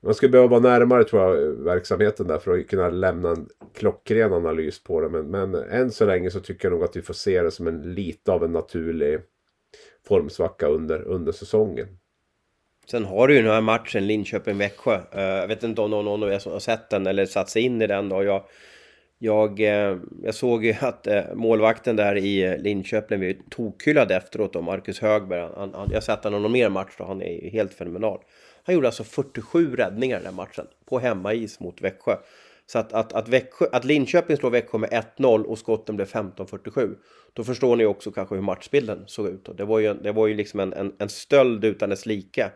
[0.00, 4.32] Man skulle behöva vara närmare tror jag verksamheten där för att kunna lämna en klockren
[4.32, 5.08] analys på det.
[5.08, 7.66] Men, men än så länge så tycker jag nog att vi får se det som
[7.66, 9.20] en lite av en naturlig
[10.08, 11.86] formsvacka under, under säsongen.
[12.90, 15.00] Sen har du ju den här matchen Linköping-Växjö.
[15.12, 17.82] Eh, jag vet inte om någon av er har sett den eller satt sig in
[17.82, 18.08] i den.
[18.08, 18.24] Då.
[18.24, 18.44] Jag,
[19.24, 24.52] jag, eh, jag såg ju att eh, målvakten där i eh, Linköping blev tokhyllad efteråt
[24.52, 25.40] då, Marcus Högberg.
[25.40, 28.20] Han, han, jag har sett honom någon mer match och han är ju helt fenomenal.
[28.64, 32.16] Han gjorde alltså 47 räddningar den matchen på hemmais mot Växjö.
[32.66, 36.94] Så att, att, att, Växjö, att Linköping slår Växjö med 1-0 och skotten blev 15-47.
[37.32, 39.48] Då förstår ni också kanske hur matchbilden såg ut.
[39.56, 42.50] Det var ju, det var ju liksom en, en, en stöld utan dess like.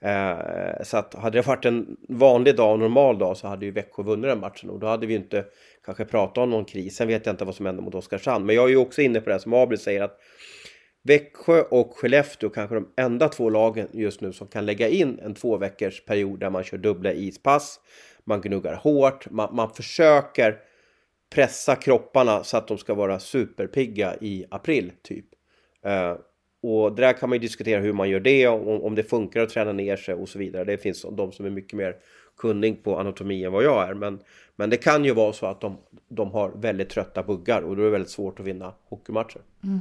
[0.00, 3.72] Eh, så att hade det varit en vanlig dag, en normal dag, så hade ju
[3.72, 4.70] Växjö vunnit den matchen.
[4.70, 5.44] Och då hade vi inte
[5.86, 6.96] kanske prata om någon kris.
[6.96, 8.46] Sen vet jag inte vad som händer mot Oskarshamn.
[8.46, 10.20] Men jag är ju också inne på det som Abel säger att
[11.02, 15.34] Växjö och Skellefteå kanske de enda två lagen just nu som kan lägga in en
[15.34, 17.80] två veckors period där man kör dubbla ispass.
[18.24, 20.58] Man gnuggar hårt, man, man försöker
[21.34, 25.26] pressa kropparna så att de ska vara superpigga i april typ.
[25.84, 26.16] Eh,
[26.62, 29.50] och där kan man ju diskutera hur man gör det, om, om det funkar att
[29.50, 30.64] träna ner sig och så vidare.
[30.64, 31.96] Det finns de som är mycket mer
[32.38, 33.94] kunnig på anatomi än vad jag är.
[33.94, 34.18] Men,
[34.56, 35.76] men det kan ju vara så att de,
[36.08, 39.40] de har väldigt trötta buggar och då är det väldigt svårt att vinna hockeymatcher.
[39.64, 39.80] Mm.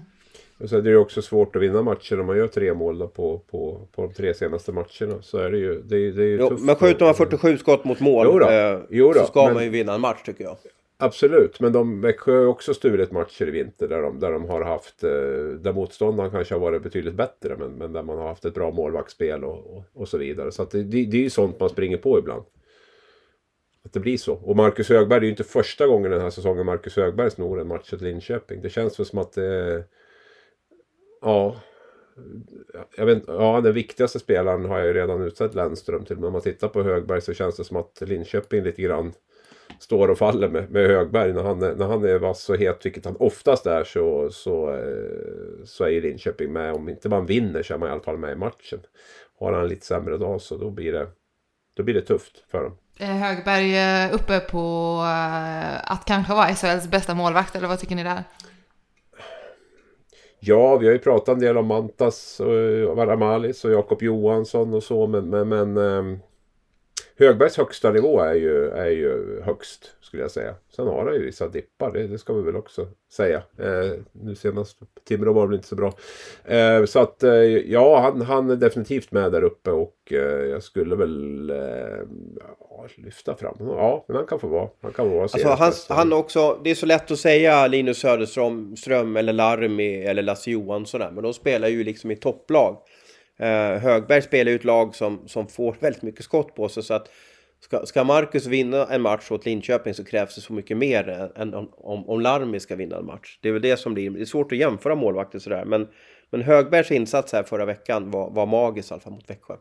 [0.58, 3.08] Och så är det ju också svårt att vinna matcher om man gör tre mål
[3.08, 5.22] på, på, på de tre senaste matcherna.
[5.22, 6.63] Så är det ju, det, det är ju jo, tufft.
[6.63, 9.54] Men skjuter man 47 skott mot mål jo då, eh, jo då, så ska men,
[9.54, 10.58] man ju vinna en match tycker jag.
[10.97, 14.62] Absolut, men de, Växjö har också stulit matcher i vinter där de, där de har
[14.62, 15.10] haft, eh,
[15.60, 18.71] där motståndaren kanske har varit betydligt bättre men, men där man har haft ett bra
[18.71, 20.51] målvaktsspel och, och, och så vidare.
[20.51, 22.43] Så det, det, det är ju sånt man springer på ibland.
[23.86, 24.34] Att det blir så.
[24.34, 27.62] Och Marcus Högberg, det är ju inte första gången den här säsongen Marcus Högberg snor
[27.62, 28.62] en match till Linköping.
[28.62, 29.84] Det känns väl som att det...
[31.21, 31.55] Ja.
[32.97, 36.15] Jag vet, ja, den viktigaste spelaren har jag ju redan utsett Lennström till.
[36.15, 39.13] Men om man tittar på Högberg så känns det som att Linköping lite grann
[39.80, 41.34] står och faller med, med Högberg.
[41.34, 44.73] När han, är, när han är vass och het, vilket han oftast är, så, så,
[44.73, 46.73] eh, så är Linköping med.
[46.73, 48.80] Om inte man vinner så är man i alla fall med i matchen.
[49.39, 51.08] Har han en lite sämre dag så då blir det,
[51.78, 52.78] då blir det tufft för dem.
[52.99, 54.58] Högberg eh, uppe på
[55.04, 58.23] eh, att kanske vara SHLs bästa målvakt, eller vad tycker ni där?
[60.39, 64.84] Ja, vi har ju pratat en del om Mantas och Varamalis och Jakob Johansson och
[64.84, 66.19] så, men, men, men ehm,
[67.17, 70.56] Högbergs högsta nivå är ju, är ju högst skulle jag säga.
[70.75, 73.43] Sen har han ju vissa dippar, det, det ska vi väl också säga.
[73.60, 75.93] Eh, nu senast Timrå var väl inte så bra.
[76.45, 80.63] Eh, så att eh, ja, han, han är definitivt med där uppe och eh, jag
[80.63, 81.58] skulle väl eh,
[82.60, 83.78] ja, lyfta fram honom.
[83.78, 84.69] Ja, men han kan få vara.
[84.82, 88.75] Han kan vara alltså, han, han också, det är så lätt att säga Linus Söderström
[88.75, 92.78] Ström eller Larmi eller Lasse Johansson där, men de spelar ju liksom i topplag.
[93.39, 96.93] Eh, Högberg spelar ju ett lag som, som får väldigt mycket skott på sig så
[96.93, 97.10] att
[97.60, 101.54] ska, ska Marcus vinna en match åt Linköping så krävs det så mycket mer än
[101.54, 103.39] om, om, om Larmi ska vinna en match.
[103.41, 105.88] Det är väl det som blir, det är svårt att jämföra målvakter sådär men,
[106.30, 109.56] men Högbergs insats här förra veckan var, var magisk i alla fall mot Växjö.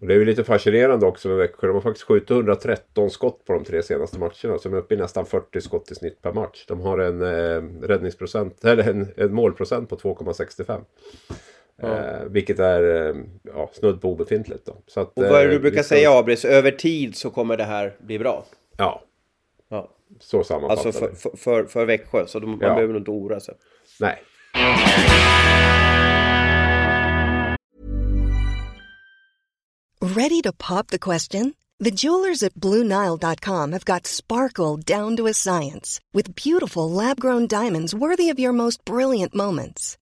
[0.00, 1.66] Och det är ju lite fascinerande också med Växjö.
[1.66, 4.58] De har faktiskt skjutit 113 skott på de tre senaste matcherna.
[4.58, 6.64] Så de är uppe i nästan 40 skott i snitt per match.
[6.68, 10.80] De har en eh, räddningsprocent, eller en, en målprocent på 2,65.
[11.82, 14.66] Eh, vilket är eh, ja, snudd på obefintligt.
[14.66, 14.76] Då.
[14.86, 16.44] Så att, och vad är det du eh, brukar säga Abris?
[16.44, 18.44] Över tid så kommer det här bli bra?
[18.76, 19.02] Ja.
[19.68, 19.90] ja.
[20.20, 22.74] Så sammanfattar Alltså för, för, för, för Växjö, så de, man ja.
[22.74, 23.54] behöver inte oroa sig.
[24.00, 24.22] Nej.
[30.16, 31.54] Ready to pop the question?
[31.78, 37.94] The jewelers at BlueNile.com have got sparkle down to a science with beautiful lab-grown diamonds
[37.94, 39.96] worthy of your most brilliant moments.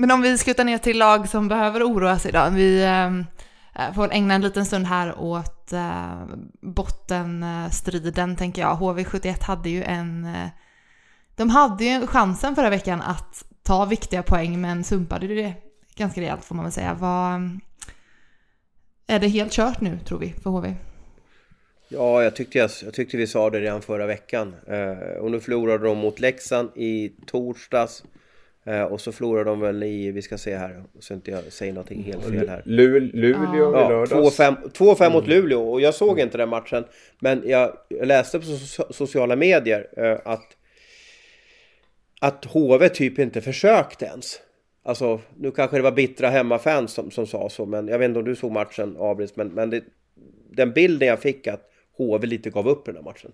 [0.00, 2.48] Men om vi skuttar ner till lag som behöver oroa sig då.
[2.52, 3.26] Vi ehm,
[3.74, 6.26] eh, får ägna en liten stund här åt eh,
[6.60, 8.76] bottenstriden tänker jag.
[8.76, 10.24] HV71 hade ju en...
[10.24, 10.48] Eh,
[11.36, 15.54] de hade ju chansen förra veckan att ta viktiga poäng men sumpade ju det
[15.96, 16.94] ganska rejält får man väl säga.
[16.94, 17.40] Var, eh,
[19.06, 20.74] är det helt kört nu tror vi för HV?
[21.88, 24.54] Ja, jag tyckte, jag, jag tyckte vi sa det redan förra veckan.
[24.66, 28.02] Eh, och nu förlorade de mot Leksand i torsdags.
[28.64, 31.72] Eh, och så förlorar de väl i, vi ska se här, så inte jag säger
[31.72, 32.62] någonting helt fel här.
[32.64, 33.86] Luleå ja.
[33.86, 34.38] i lördags.
[34.38, 35.36] 2-5 mot mm.
[35.36, 36.84] Luleå och jag såg inte den matchen.
[37.18, 40.56] Men jag, läste på so sociala medier eh, att,
[42.20, 44.40] att HV typ inte försökte ens.
[44.82, 48.18] Alltså, nu kanske det var bittra hemmafans som, som sa så, men jag vet inte
[48.18, 49.84] om du såg matchen, Abris, men, men det,
[50.50, 53.32] den bilden jag fick att HV lite gav upp i den här matchen.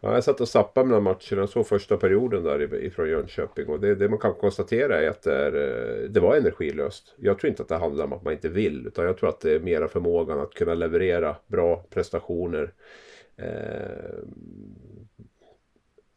[0.00, 3.66] Ja, jag satt och zappade mellan matcherna så första perioden där ifrån Jönköping.
[3.66, 7.14] Och det, det man kan konstatera är att det, är, eh, det var energilöst.
[7.16, 8.86] Jag tror inte att det handlar om att man inte vill.
[8.86, 12.72] Utan jag tror att det är mera förmågan att kunna leverera bra prestationer.
[13.36, 14.18] Eh,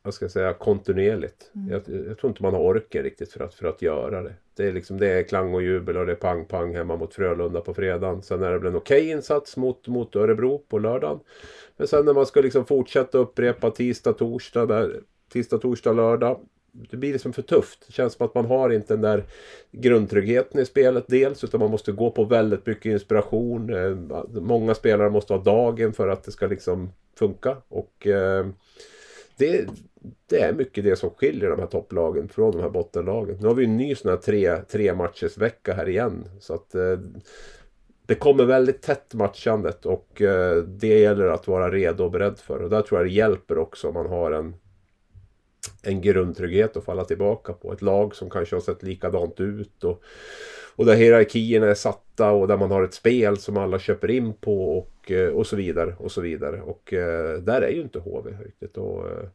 [0.04, 1.52] vad ska jag säga, kontinuerligt.
[1.56, 1.70] Mm.
[1.70, 4.34] Jag, jag, tror inte man har orken riktigt för att, för att göra det.
[4.56, 7.62] Det är, liksom, det är klang och jubel och det är pang-pang hemma mot Frölunda
[7.62, 8.22] på fredagen.
[8.22, 11.20] Sen är det väl en okej okay insats mot, mot Örebro på lördagen.
[11.78, 15.00] Men sen när man ska liksom fortsätta upprepa tisdag, torsdag, där,
[15.34, 16.40] tisdag, torsdag, lördag.
[16.72, 17.84] Det blir liksom för tufft.
[17.88, 19.24] Det känns som att man har inte den där
[19.72, 21.44] grundtryggheten i spelet dels.
[21.44, 23.74] Utan man måste gå på väldigt mycket inspiration.
[23.74, 27.58] Eh, många spelare måste ha dagen för att det ska liksom funka.
[27.68, 28.48] Och eh,
[29.40, 29.66] det,
[30.28, 33.38] det är mycket det som skiljer de här topplagen från de här bottenlagen.
[33.42, 36.26] Nu har vi en ny sån här tre, tre matchers vecka här igen.
[36.40, 37.00] Så att eh,
[38.06, 42.64] det kommer väldigt tätt matchandet och eh, det gäller att vara redo och beredd för.
[42.64, 44.56] Och där tror jag det hjälper också om man har en,
[45.84, 47.74] en grundtrygghet att falla tillbaka på.
[47.74, 49.84] Ett lag som kanske har sett likadant ut.
[49.84, 50.04] Och,
[50.76, 54.34] och där hierarkierna är satta och där man har ett spel som alla köper in
[54.34, 55.96] på och, eh, och så vidare.
[56.00, 56.62] Och så vidare.
[56.62, 58.78] Och eh, där är ju inte HV riktigt.
[58.78, 59.28] Och, eh,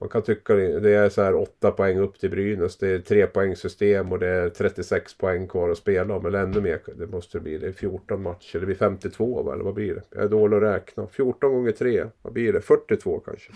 [0.00, 2.76] man kan tycka det är så här 8 poäng upp till Brynäs.
[2.76, 6.26] Det är 3 poängsystem och det är 36 poäng kvar att spela om.
[6.26, 6.80] Eller ännu mer.
[6.98, 7.58] Det måste det bli.
[7.58, 8.58] Det är 14 matcher.
[8.58, 9.52] Det blir 52 va?
[9.52, 10.02] eller vad blir det?
[10.10, 11.06] Jag är dålig att räkna.
[11.06, 12.04] 14 gånger 3.
[12.22, 12.60] Vad blir det?
[12.60, 13.52] 42 kanske.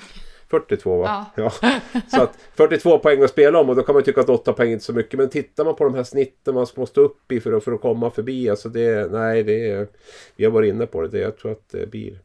[0.61, 1.27] 42 va?
[1.37, 1.53] Ja.
[1.63, 1.81] ja.
[2.09, 4.73] Så att 42 poäng att spela om och då kan man tycka att 8 poäng
[4.73, 5.19] inte är så mycket.
[5.19, 7.81] Men tittar man på de här snitten man måste upp i för att, för att
[7.81, 8.51] komma förbi.
[8.51, 9.89] Alltså det, nej, det är,
[10.37, 11.09] vi har varit inne på det.
[11.09, 11.19] det.
[11.19, 12.19] Jag tror att det blir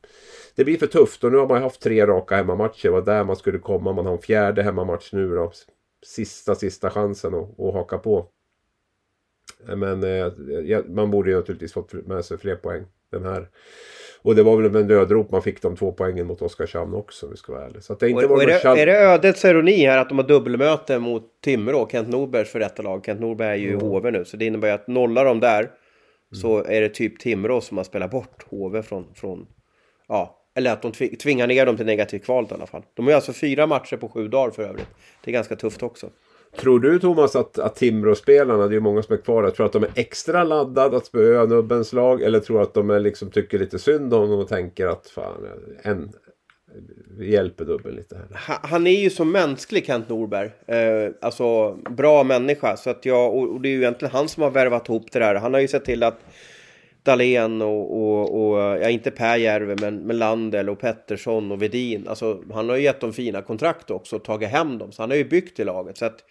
[0.55, 2.83] det blir för tufft och nu har man haft tre raka hemmamatcher.
[2.83, 3.93] Det var där man skulle komma.
[3.93, 5.51] Man har en fjärde hemmamatch nu då.
[6.05, 8.27] Sista, sista chansen att, att haka på.
[9.63, 13.49] Men eh, man borde ju naturligtvis fått med sig fler poäng den här.
[14.21, 17.31] Och det var väl med nödrop man fick de två poängen mot Oskarshamn också om
[17.31, 17.81] vi ska vara ärliga.
[17.81, 20.27] Så det inte och, och är, det, är det ödets ironi här att de har
[20.27, 23.05] dubbelmöte mot Timrå, Kent Norbergs för detta lag.
[23.05, 23.81] Kent Norberg är ju mm.
[23.81, 25.71] HV nu, så det innebär att nollar de där mm.
[26.41, 29.47] så är det typ Timrå som har spelat bort HV från, från
[30.07, 32.83] ja, eller att de tvingar ner dem till negativt kval i alla fall.
[32.93, 34.89] De har ju alltså fyra matcher på sju dagar för övrigt.
[35.23, 36.09] Det är ganska tufft också.
[36.57, 39.65] Tror du Thomas att, att Timrå-spelarna, det är ju många som är kvar där, tror
[39.65, 42.21] att de är extra laddade att spöa Nubbens lag?
[42.21, 45.47] Eller tror att de är liksom, tycker lite synd om dem och tänker att fan,
[45.81, 46.13] en,
[47.17, 48.59] vi hjälper Dubben lite här.
[48.63, 50.51] Han är ju så mänsklig Kent Norberg.
[50.67, 52.77] Eh, alltså bra människa.
[52.77, 55.35] Så att jag, och det är ju egentligen han som har värvat ihop det där.
[55.35, 56.19] Han har ju sett till att
[57.09, 62.07] Dahlén och, och, och, ja inte Per Järve men, men Landel och Pettersson och Vedin.
[62.07, 64.91] Alltså han har ju gett dem fina kontrakt också och tagit hem dem.
[64.91, 65.97] Så han har ju byggt i laget.
[65.97, 66.23] Så att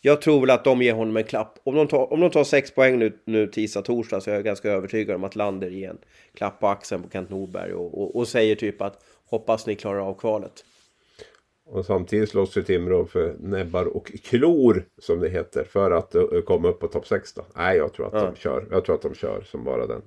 [0.00, 1.58] jag tror väl att de ger honom en klapp.
[1.64, 4.44] Om de tar, om de tar sex poäng nu, nu tisdag, torsdag så är jag
[4.44, 5.98] ganska övertygad om att Lander ger en
[6.34, 10.00] klapp på axeln på Kent Norberg och, och, och säger typ att hoppas ni klarar
[10.00, 10.64] av kvalet.
[11.70, 16.40] Och samtidigt slåss ju Timrå för näbbar och klor som det heter för att uh,
[16.40, 17.44] komma upp på topp 6 då.
[17.56, 18.30] Nej, jag tror att ja.
[18.30, 18.66] de kör.
[18.70, 20.02] Jag tror att de kör som bara den.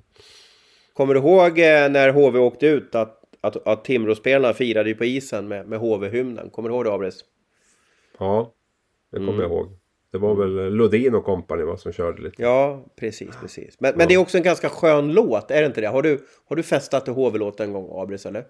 [0.93, 5.05] Kommer du ihåg eh, när HV åkte ut att, att, att Timrå-spelarna firade ju på
[5.05, 6.49] isen med, med HV-hymnen?
[6.49, 7.25] Kommer du ihåg det Abris?
[8.19, 8.53] Ja,
[9.11, 9.41] det kommer mm.
[9.41, 9.77] jag ihåg.
[10.11, 12.41] Det var väl Lodin och kompani va, som körde lite.
[12.41, 13.79] Ja, precis, precis.
[13.79, 13.97] Men, ja.
[13.97, 15.87] men det är också en ganska skön låt, är det inte det?
[15.87, 18.45] Har du, har du festat till HV-låt en gång, Abris, eller?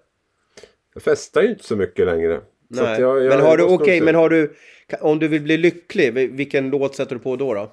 [0.93, 2.41] Jag festar ju inte så mycket längre.
[2.71, 3.01] Nej.
[3.01, 4.53] Jag, jag men har du, okej, okay, men har du,
[4.99, 7.53] om du vill bli lycklig, vilken låt sätter du på då?
[7.53, 7.71] då?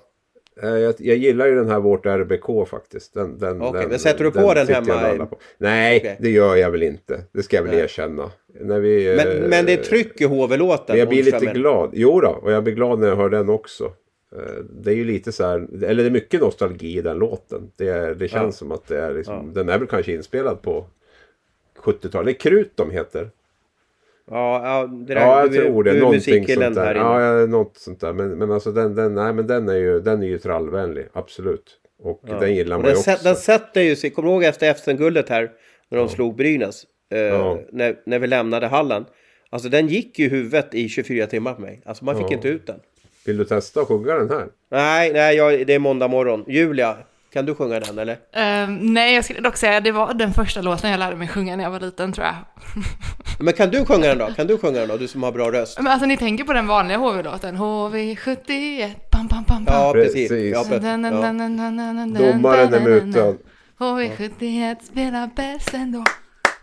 [0.63, 3.15] Eh, jag, jag, gillar ju den här Vårt RBK faktiskt.
[3.15, 5.27] Den, den, okay, den, men sätter du på den, den hemma?
[5.27, 5.39] På.
[5.59, 6.17] Nej, okay.
[6.19, 7.25] det gör jag väl inte.
[7.33, 7.81] Det ska jag väl Nej.
[7.81, 8.31] erkänna.
[8.61, 10.99] När vi, men, äh, men det är tryck i HV-låten.
[10.99, 11.91] Jag blir lite glad.
[11.93, 13.85] Jo då, och jag blir glad när jag hör den också.
[14.37, 17.71] Eh, det är ju lite så här, eller det är mycket nostalgi i den låten.
[17.77, 18.59] Det, det känns ja.
[18.59, 19.53] som att det är liksom, ja.
[19.55, 20.87] den är väl kanske inspelad på
[21.79, 22.27] 70-talet.
[22.27, 23.31] Det är Krut de heter.
[24.31, 25.93] Ja, ja, det där, ja jag du, tror det.
[25.93, 26.95] Du Någonting sånt där.
[26.95, 28.13] Ja, något sånt där.
[28.13, 31.07] Men, men alltså den, den, nej, men den är ju, den är ju trallvänlig.
[31.13, 31.77] Absolut.
[32.03, 32.39] Och ja.
[32.41, 33.17] den gillar man den ju också.
[33.23, 34.11] Den sätter ju sig.
[34.11, 35.51] Kommer du ihåg efter FN-guldet här?
[35.89, 36.09] När de ja.
[36.09, 36.85] slog Brynäs.
[37.11, 37.61] Eh, ja.
[37.73, 39.05] när, när vi lämnade hallen.
[39.51, 41.83] Alltså den gick ju huvudet i 24 timmar på mig.
[41.85, 42.81] Alltså man fick inte ut den.
[43.27, 44.47] Vill du testa att sjunga den här?
[44.71, 46.45] Nej, nej jag, det är måndag morgon.
[46.49, 46.97] Julia,
[47.33, 48.13] kan du sjunga den eller?
[48.13, 51.29] Uh, nej, jag skulle dock säga att det var den första låten jag lärde mig
[51.29, 52.35] sjunga när jag var liten tror jag.
[53.45, 54.27] Men kan du sjunga den då?
[54.27, 54.97] Kan du sjunga den då?
[54.97, 55.79] Du som har bra röst.
[55.79, 57.57] Men alltså ni tänker på den vanliga HV-låten?
[57.57, 59.75] HV71, pam pam pam pam.
[59.75, 60.31] Ja, precis.
[60.31, 60.65] Ja,
[62.19, 63.35] Domaren är mutad.
[63.79, 66.05] HV71 spelar bäst ändå.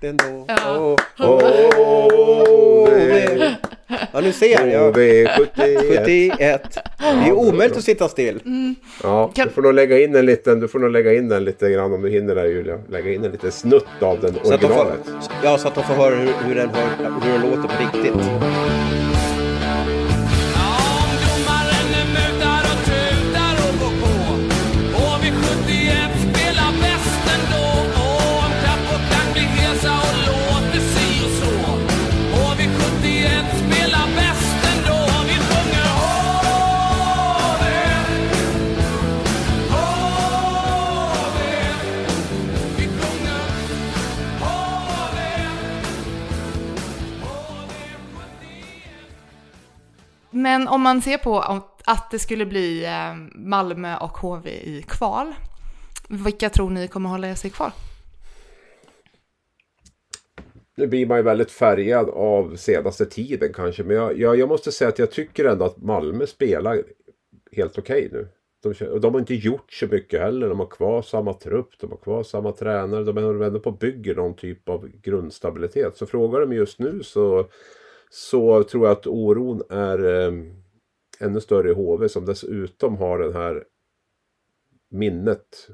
[0.01, 0.45] Ändå.
[0.47, 0.97] Ja.
[1.17, 1.56] HV.
[3.88, 4.93] Ja, nu ser jag.
[4.95, 5.48] HV71.
[5.88, 6.78] 71.
[7.00, 8.39] Det är omöjligt att sitta still.
[9.04, 11.43] Ja, Kan- du får nog lägga in en liten, du får nog lägga in den
[11.45, 12.80] lite grann om du hinner där Julia.
[12.89, 15.02] Lägga in en liten snutt av den Så att, de får, originalet.
[15.43, 18.21] ja, så att de får höra hur, hur, den, hör, hur den låter på riktigt.
[50.45, 55.34] Men om man ser på att- det skulle bli eh, Malmö och HV i kval,
[56.10, 57.71] vilka tror ni kommer hålla sig kvar?
[60.75, 63.84] Nu blir man ju väldigt färgad av senaste tiden kanske.
[63.84, 66.84] Men jag, jag, jag måste säga att jag tycker ändå att Malmö spelar
[67.51, 68.27] helt okej nu.
[68.63, 70.49] De, och de har inte gjort så mycket heller.
[70.49, 73.03] De har kvar samma trupp, de har kvar samma tränare.
[73.03, 75.97] De är ändå på bygger någon typ av grundstabilitet.
[75.97, 77.47] Så frågar de just nu så,
[78.10, 80.34] så tror jag att oron är eh,
[81.20, 83.63] ännu större i HV som dessutom har den här
[84.89, 85.70] minnet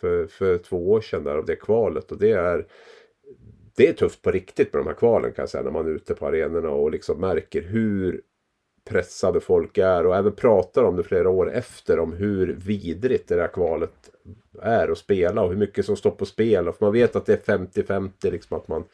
[0.00, 2.12] för, för två år sedan där av det kvalet.
[2.12, 2.66] Och det är
[3.76, 5.90] det är tufft på riktigt med de här kvalen kan jag säga när man är
[5.90, 8.22] ute på arenorna och liksom märker hur
[8.84, 13.36] pressade folk är och även pratar om det flera år efter om hur vidrigt det
[13.36, 14.10] där kvalet
[14.62, 16.68] är att spela och hur mycket som står på spel.
[16.68, 18.84] Och man vet att det är 50-50 liksom att man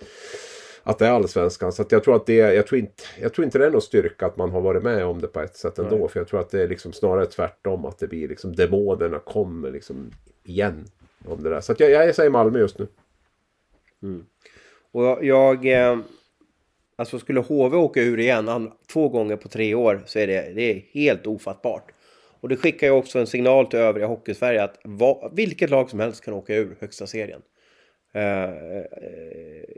[0.83, 1.73] att det är allsvenskan.
[1.73, 4.27] Så jag tror att det jag tror inte, jag tror inte det är någon styrka
[4.27, 6.09] att man har varit med om det på ett sätt ändå.
[6.09, 9.71] För jag tror att det är liksom snarare tvärtom att det blir liksom demonerna kommer
[9.71, 10.11] liksom
[10.45, 10.85] igen.
[11.25, 11.61] Om det där.
[11.61, 12.87] Så jag, jag säger Malmö just nu.
[14.93, 15.99] Och jag, eh,
[16.97, 20.62] alltså skulle HV åka ur igen två gånger på tre år så är det, det
[20.62, 21.93] är helt ofattbart.
[22.40, 26.01] Och det skickar ju också en signal till övriga hockeysverige att va, vilket lag som
[26.01, 27.43] helst kan åka ur högsta serien.
[28.14, 28.51] Eh, eh,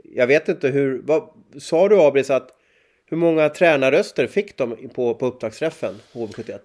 [0.03, 2.49] jag vet inte hur, vad, sa du Abris att
[3.05, 6.59] hur många tränarröster fick de på, på upptaktsträffen HV71?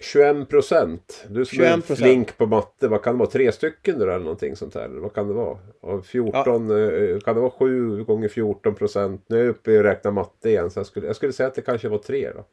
[0.00, 1.24] 21 procent.
[1.28, 1.94] Du som är 21%.
[1.96, 2.88] flink på matte.
[2.88, 3.30] Vad kan det vara?
[3.30, 4.88] Tre stycken eller någonting sånt här?
[4.88, 5.58] Vad kan det vara?
[5.82, 9.24] Av 14, eh, kan det vara 7 gånger 14 procent?
[9.26, 10.70] Nu är jag uppe i att räkna matte igen.
[10.70, 12.44] Så jag skulle, jag skulle säga att det kanske var tre då.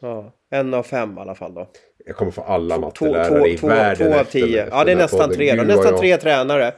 [0.00, 1.68] Ja, en av fem i alla fall då.
[2.06, 4.68] Jag kommer få alla Två, mattelärare i två, världen två av tio.
[4.70, 5.36] Ja, det är nästan podden.
[5.36, 5.54] tre.
[5.54, 5.62] Då.
[5.62, 6.74] Nästan tre tränare.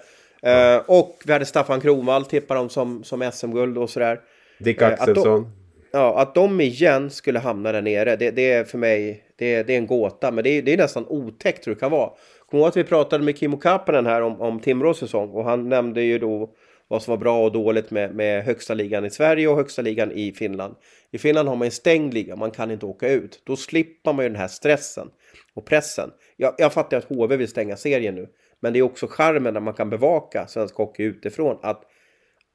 [0.47, 4.21] Eh, och vi hade Staffan Kronwall, tippar dem som, som SM-guld och sådär.
[4.59, 5.51] Dick Eh, att de- Axelsson.
[5.93, 9.73] Ja, att de igen skulle hamna där nere, det, det är för mig det det
[9.75, 10.31] är en gåta.
[10.31, 12.11] Men det är, det är nästan otäckt hur det kan vara.
[12.51, 15.69] Kommer ihåg att vi pratade med Kimmo Kapanen här om, om Timrås säsong och han
[15.69, 16.51] nämnde ju då
[16.89, 20.13] vad som var bra och dåligt med, med högsta ligan i Sverige och högsta ligan
[20.13, 20.75] i Finland.
[21.11, 23.41] I Finland har man en stängd liga, man kan inte åka ut.
[23.45, 25.09] Då slipper man ju den här stressen
[25.55, 26.11] och pressen.
[26.37, 28.29] Jag, jag fattar att HV vill stänga serien nu,
[28.63, 31.85] men det är också charmen när man kan bevaka svensk hockey utifrån att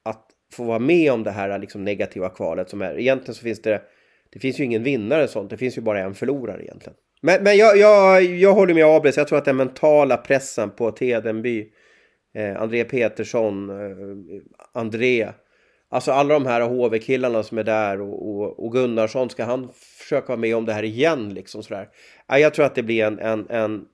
[0.04, 2.98] att få vara med om det här liksom negativa kvalet som är.
[2.98, 3.82] Egentligen så finns det,
[4.32, 6.96] det finns ju ingen vinnare sånt, det finns ju bara en förlorare egentligen.
[7.22, 10.90] Men, men jag, jag, jag håller med Abris, jag tror att den mentala pressen på
[10.90, 11.68] Tedenby,
[12.34, 15.28] eh, André Petersson, eh, André,
[15.88, 20.26] alltså alla de här HV-killarna som är där och, och, och Gunnarsson, ska han försöka
[20.28, 21.88] vara med om det här igen liksom sådär?
[22.28, 23.84] Jag tror att det blir en, en, en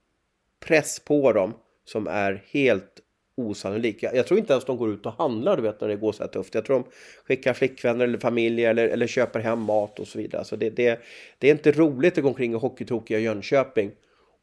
[0.66, 1.54] press på dem
[1.88, 3.00] som är helt
[3.36, 4.02] osannolik.
[4.02, 6.12] Jag, jag tror inte ens de går ut och handlar du vet när det går
[6.12, 6.54] så här tufft.
[6.54, 6.84] Jag tror de
[7.24, 10.44] skickar flickvänner eller familj eller, eller köper hem mat och så vidare.
[10.44, 11.00] Så det, det,
[11.38, 13.90] det är inte roligt att gå omkring i hockeytokiga Jönköping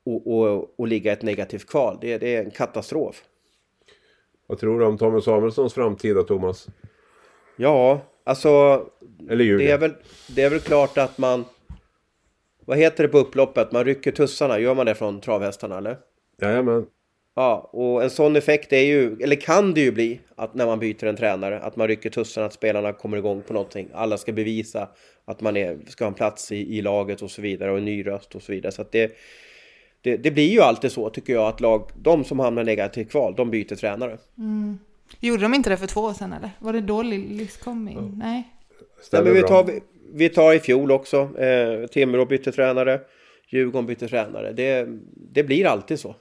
[0.05, 1.97] och, och, och ligga i ett negativt kval.
[2.01, 3.23] Det, det är en katastrof.
[4.47, 6.67] Vad tror du om Tommy Samuelssons framtid då Thomas?
[7.55, 8.49] Ja, alltså
[9.29, 9.73] Eller det Julia?
[9.73, 9.93] är, väl,
[10.35, 11.45] det är väl klart att man...
[12.65, 13.71] Vad heter det på upploppet?
[13.71, 14.59] Man rycker tussarna.
[14.59, 15.97] Gör man det från travhästarna eller?
[16.41, 16.85] Jajamän.
[17.35, 20.79] Ja, och en sån effekt är ju, eller kan det ju bli, att när man
[20.79, 23.87] byter en tränare, att man rycker tussarna, att spelarna kommer igång på någonting.
[23.93, 24.89] Alla ska bevisa
[25.25, 27.85] att man är, ska ha en plats i, i laget och så vidare och en
[27.85, 28.71] ny röst och så vidare.
[28.71, 29.17] Så att det,
[30.01, 33.33] det, det blir ju alltid så tycker jag att lag, de som hamnar negativt kval,
[33.37, 34.17] de byter tränare.
[35.19, 36.49] Gjorde de inte det för två år sedan eller?
[36.59, 37.95] Var det då Lillis kom in?
[37.97, 38.11] Nej.
[38.31, 38.43] Nej,
[39.01, 39.81] Stämmer men vi, tar, vi,
[40.13, 43.01] vi tar i fjol också, eh, Timrå bytte tränare,
[43.49, 44.53] Djurgården bytte tränare.
[44.53, 44.87] Det,
[45.33, 46.15] det blir alltid så.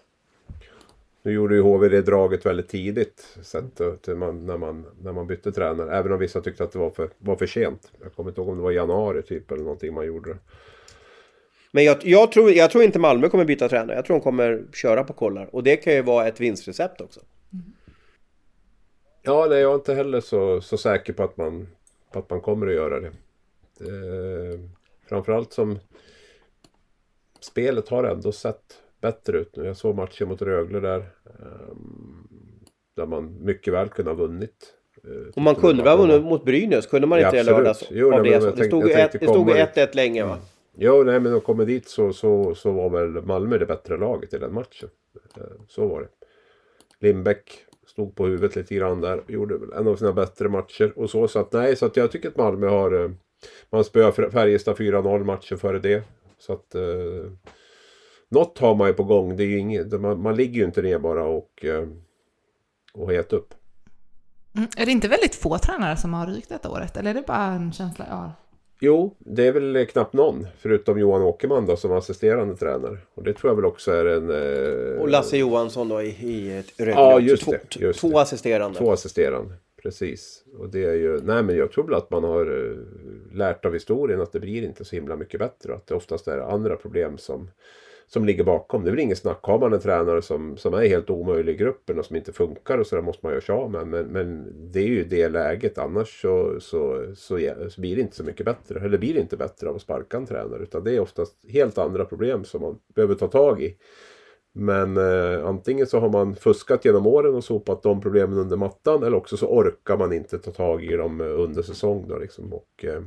[1.27, 3.39] Nu gjorde ju HV det draget väldigt tidigt.
[3.43, 5.97] Sett till- till man, när, man, när man bytte tränare.
[5.97, 7.93] Även om vissa tyckte att det var för, var för sent.
[8.03, 10.39] Jag kommer inte ihåg om det var i januari typ eller någonting man gjorde det.
[11.73, 13.97] Men jag, jag, tror, jag tror inte Malmö kommer byta tränare.
[13.97, 15.55] Jag tror de kommer köra på kollar.
[15.55, 17.21] Och det kan ju vara ett vinstrecept också.
[19.23, 21.69] Ja, nej, jag är inte heller så, så säker på att, man,
[22.13, 23.13] på att man kommer att göra det.
[23.79, 24.69] det
[25.09, 25.79] framförallt som,
[27.41, 29.65] spelet har ändå sett bättre ut nu.
[29.65, 30.99] Jag såg matchen mot Rögle där.
[30.99, 32.29] ehm,
[32.97, 34.75] där man mycket väl kunde ha vunnit.
[35.05, 36.87] Eh, Och man kunde väl ha vunnit mot Brynäs?
[36.87, 37.59] Kunde man Ja, inte det absolut.
[37.59, 37.85] lördags?
[37.91, 38.41] Jo, nej, det?
[38.41, 40.39] tänkte- det stod ju tänkte ett- det stod ju komma- 1-1 länge va?
[40.77, 44.35] Jo, nej, men de kommer dit så, så, så var väl Malmö det bättre laget
[44.35, 44.89] i den matchen.
[45.37, 46.09] Eh, Så var det.
[47.07, 49.23] Lindbäck stod på huvudet lite grann där.
[49.29, 50.93] Gjorde väl en av sina bättre matcher.
[50.97, 53.05] Och så, så att nej, så att jag tycker att Malmö har...
[53.05, 53.11] eh,
[53.71, 56.03] Man spöade Färjestad 4-0 matchen före det.
[56.39, 56.75] Så att...
[58.35, 59.37] Något har man ju på gång.
[59.37, 61.89] Det är ju inget, man, man ligger ju inte ner bara och, eh,
[62.95, 63.55] och har gett upp.
[64.57, 64.69] Mm.
[64.77, 66.97] Är det inte väldigt få tränare som har rykt detta året?
[66.97, 68.31] Eller är det bara en känsla jag har?
[68.81, 70.47] Jo, det är väl knappt någon.
[70.59, 72.99] Förutom Johan Åkerman då som assisterande tränare.
[73.15, 74.31] Och det tror jag väl också är en...
[74.31, 78.09] Eh, Och Lasse Johansson då i, i ett Rögle Ja, just två, det, just två
[78.11, 78.21] det.
[78.21, 78.79] assisterande.
[78.79, 80.45] Två assisterande, precis.
[80.59, 82.77] Och det är ju, nej men jag tror väl att man har eh,
[83.37, 85.75] lärt av historien att det blir inte så himla mycket bättre.
[85.75, 87.51] Att det oftast är andra problem som,
[88.15, 88.85] som ligger bakom.
[88.85, 89.39] Det är väl ingen snack.
[89.43, 92.79] Har man en tränare som, som är helt omöjlig i gruppen och som inte funkar
[92.79, 93.87] och så där måste man göra sig av med.
[93.87, 95.79] Men, men det är ju det läget.
[95.79, 97.39] Annars så, så, så,
[97.69, 98.81] så blir det inte så mycket bättre.
[98.81, 100.63] Eller blir det inte bättre av att sparka en tränare.
[100.63, 103.77] Utan det är oftast helt andra problem som man behöver ta tag i.
[104.57, 109.03] Men eh, antingen så har man fuskat genom åren och sopat de problemen under mattan
[109.03, 112.09] eller också så orkar man inte ta tag i dem eh, under säsong.
[112.09, 112.53] Då, liksom.
[112.53, 113.03] och, eh,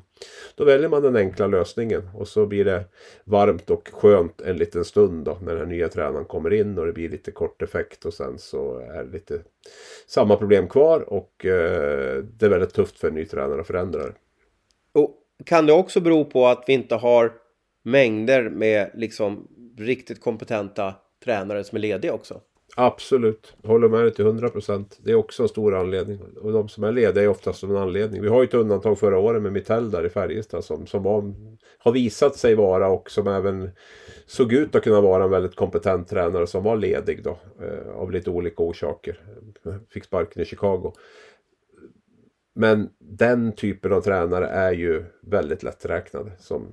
[0.55, 2.83] då väljer man den enkla lösningen och så blir det
[3.23, 6.85] varmt och skönt en liten stund då när den här nya tränaren kommer in och
[6.85, 9.39] det blir lite kort effekt och sen så är det lite
[10.07, 14.03] samma problem kvar och eh, det är väldigt tufft för en ny tränare att förändra
[14.03, 14.13] det.
[14.93, 17.33] Och kan det också bero på att vi inte har
[17.83, 20.93] mängder med liksom riktigt kompetenta
[21.23, 22.41] tränare som är lediga också?
[22.75, 24.99] Absolut, håller med dig till 100 procent.
[25.03, 26.19] Det är också en stor anledning.
[26.41, 28.21] Och de som är lediga är oftast en anledning.
[28.21, 31.33] Vi har ju ett undantag förra året med Mitell där i Färjestad som, som var,
[31.77, 33.69] har visat sig vara och som även
[34.25, 37.39] såg ut att kunna vara en väldigt kompetent tränare som var ledig då.
[37.61, 39.19] Eh, av lite olika orsaker.
[39.89, 40.93] Fick sparken i Chicago.
[42.55, 46.67] Men den typen av tränare är ju väldigt lätträknade som,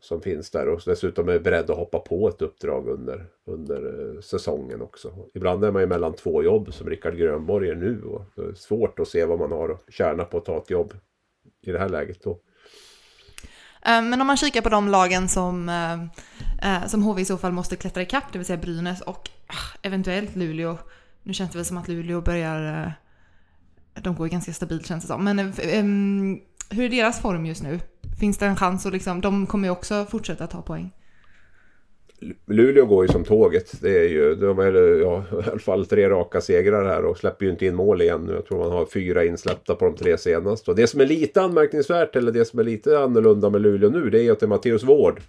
[0.00, 4.20] som finns där och dessutom är beredd att hoppa på ett uppdrag under, under eh,
[4.20, 5.12] säsongen också.
[5.34, 8.54] Ibland är man ju mellan två jobb som Rickard Grönborg är nu och det är
[8.54, 10.94] svårt att se vad man har att tjäna på att ta ett jobb
[11.66, 12.30] i det här läget då.
[13.82, 15.68] Eh, men om man kikar på de lagen som,
[16.62, 19.78] eh, som HV i så fall måste klättra ikapp, det vill säga Brynäs och ah,
[19.82, 20.78] eventuellt Luleå.
[21.22, 22.92] Nu känns det väl som att Luleå börjar...
[23.94, 25.24] De går ju ganska stabilt känns det som.
[25.24, 26.40] Men ehm,
[26.70, 27.80] hur är deras form just nu?
[28.20, 30.90] Finns det en chans att liksom, de kommer ju också fortsätta ta poäng.
[32.46, 33.80] Luleå går ju som tåget.
[33.80, 34.64] Det är ju, de har
[35.02, 38.24] ja, i alla fall tre raka segrar här och släpper ju inte in mål igen
[38.26, 38.32] nu.
[38.32, 40.70] Jag tror man har fyra insläppta på de tre senaste.
[40.70, 44.10] Och det som är lite anmärkningsvärt, eller det som är lite annorlunda med Luleå nu,
[44.10, 45.20] det är ju att det är Matteus Ward.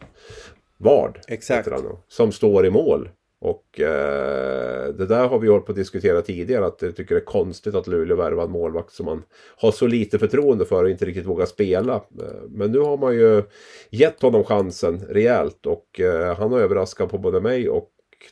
[0.77, 1.69] Vard, Exakt.
[1.71, 3.09] han som står i mål.
[3.41, 6.65] Och eh, det där har vi hållit på att diskutera tidigare.
[6.65, 9.23] Att jag tycker det är konstigt att Luleå värvar en målvakt som man
[9.57, 11.95] har så lite förtroende för och inte riktigt vågar spela.
[11.95, 13.43] Eh, men nu har man ju
[13.89, 15.65] gett honom chansen rejält.
[15.65, 17.89] Och eh, han har överraskat på både mig och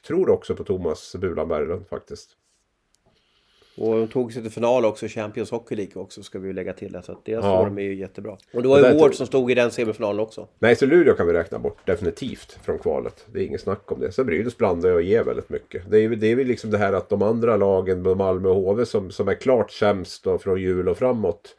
[0.07, 2.29] tror också på Thomas Bulan Berglund faktiskt.
[3.79, 6.73] Och de tog sig till final också Champions Hockey League också ska vi ju lägga
[6.73, 6.97] till.
[7.03, 7.63] Så att deras Ja.
[7.63, 8.37] form är ju jättebra.
[8.53, 10.47] Och det var ju Ward som stod i den semifinalen också.
[10.59, 13.25] Nej, så Luleå kan vi räkna bort definitivt från kvalet.
[13.33, 14.11] Det är inget snack om det.
[14.11, 15.91] Sen Brynäs blandar och ger väldigt mycket.
[15.91, 18.55] Det är ju det är väl liksom det här att de andra lagen, Malmö och
[18.55, 21.55] HV, som, som är klart sämst då från jul och framåt.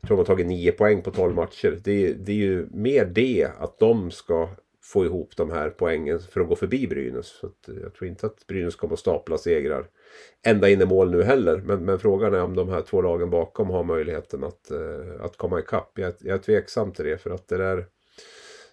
[0.00, 1.78] Jag tror de har tagit nio poäng på 12 matcher.
[1.84, 4.48] Det, är- det är ju mer det att de ska
[4.82, 7.26] få ihop de här poängen för att gå förbi Brynäs.
[7.26, 7.48] Så
[7.82, 9.86] jag tror inte att Brynäs kommer att stapla segrar
[10.42, 11.62] ända in i mål nu heller.
[11.64, 15.36] Men, men frågan är om de här två lagen bakom har möjligheten att, eh, att
[15.36, 15.90] komma ikapp.
[15.94, 17.86] Jag, jag är tveksam till det för att det där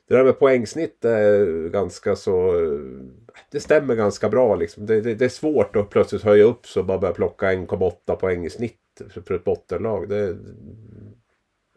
[0.08, 2.54] det där med poängsnitt är ganska så...
[3.52, 4.86] Det stämmer ganska bra liksom.
[4.86, 8.16] Det, det, det är svårt att plötsligt höja upp så och bara börja plocka 1,8
[8.16, 10.10] poäng i snitt för, för ett bottenlag.
[10.10, 10.38] Det,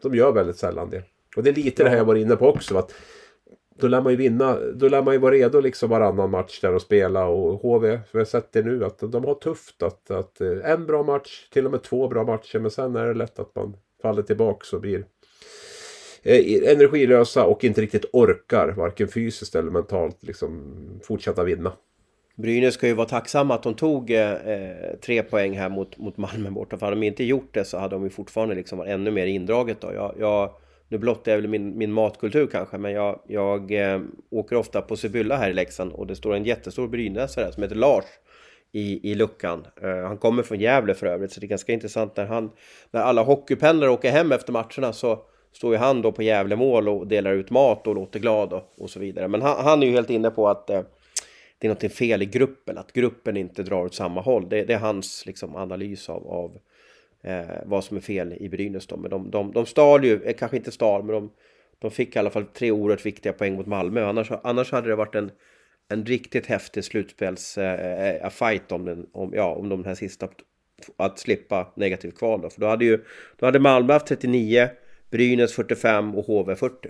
[0.01, 1.03] de gör väldigt sällan det.
[1.35, 2.77] Och det är lite det här jag var inne på också.
[2.77, 2.93] Att
[3.79, 4.59] då lär man ju vinna.
[4.75, 7.25] Då lär man ju vara redo liksom varannan match där och spela.
[7.25, 9.83] Och HV, för jag har sett det nu, att de har tufft.
[9.83, 12.59] Att, att eh, en bra match, till och med två bra matcher.
[12.59, 15.05] Men sen är det lätt att man faller tillbaka och blir
[16.23, 20.73] eh, energilösa och inte riktigt orkar, varken fysiskt eller mentalt, liksom
[21.03, 21.71] fortsätta vinna.
[22.37, 26.17] Brynäs ska ju vara tacksamma att de tog eh, eh, tre poäng här mot, mot
[26.17, 26.77] Malmö borta.
[26.77, 29.25] För hade de inte gjort det så hade de ju fortfarande liksom varit ännu mer
[29.25, 29.93] indraget då.
[29.93, 30.51] Jag, jag,
[30.89, 34.95] nu blottar jag väl min, min matkultur kanske, men jag, jag eh, åker ofta på
[34.95, 38.05] Sibylla här i Leksand och det står en jättestor brynäsare som heter Lars
[38.71, 39.67] i, i luckan.
[39.81, 42.51] Eh, han kommer från Gävle för övrigt, så det är ganska intressant när han,
[42.91, 45.19] när alla hockeypendlare åker hem efter matcherna så
[45.53, 48.89] står ju han då på Gävlemål och delar ut mat och låter glad och, och
[48.89, 49.27] så vidare.
[49.27, 50.81] Men han, han är ju helt inne på att eh,
[51.59, 54.49] det är något fel i gruppen, att gruppen inte drar åt samma håll.
[54.49, 56.57] Det, det är hans liksom, analys av, av
[57.23, 58.87] eh, vad som är fel i Brynäs.
[58.87, 58.97] Då.
[58.97, 61.31] Men de, de, de stal ju, eh, kanske inte stal, men de,
[61.79, 64.05] de fick i alla fall tre oerhört viktiga poäng mot Malmö.
[64.05, 65.31] Annars, annars hade det varit en,
[65.89, 70.27] en riktigt häftig slutspels eh, eh, fight om, den, om, ja, om de här sista
[70.97, 72.49] att slippa negativt kval då.
[72.49, 73.03] För då hade ju
[73.35, 74.69] då hade Malmö haft 39,
[75.11, 76.89] Brynäs 45 och HV 40.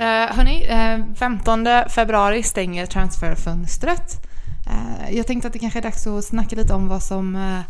[0.00, 4.12] Uh, hörni, eh, 15 februari stänger transferfönstret.
[4.66, 7.60] Eh, jag tänkte att det kanske är dags att snacka lite om vad som, eh,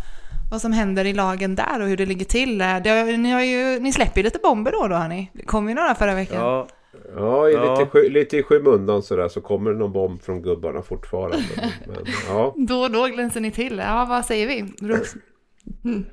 [0.50, 2.60] vad som händer i lagen där och hur det ligger till.
[2.60, 5.30] Eh, det, ni, har ju, ni släpper ju lite bomber då då hörni.
[5.32, 6.38] Det kom ju några förra veckan.
[6.40, 6.68] Ja,
[7.16, 7.78] Ja, i Ja.
[7.78, 11.38] Lite, sky- lite i skymundan sådär så kommer det någon bomb från gubbarna fortfarande.
[11.86, 11.96] Men,
[12.28, 12.54] ja.
[12.56, 13.78] Då och då glänser ni till.
[13.86, 14.64] Ja, vad säger vi?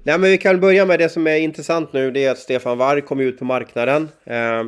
[0.03, 2.11] Nej, men vi kan börja med det som är intressant nu.
[2.11, 4.09] Det är att Stefan Warg kom ut på marknaden.
[4.25, 4.65] Eh, eh,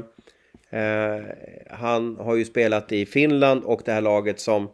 [1.70, 4.70] han har ju spelat i Finland och det här laget som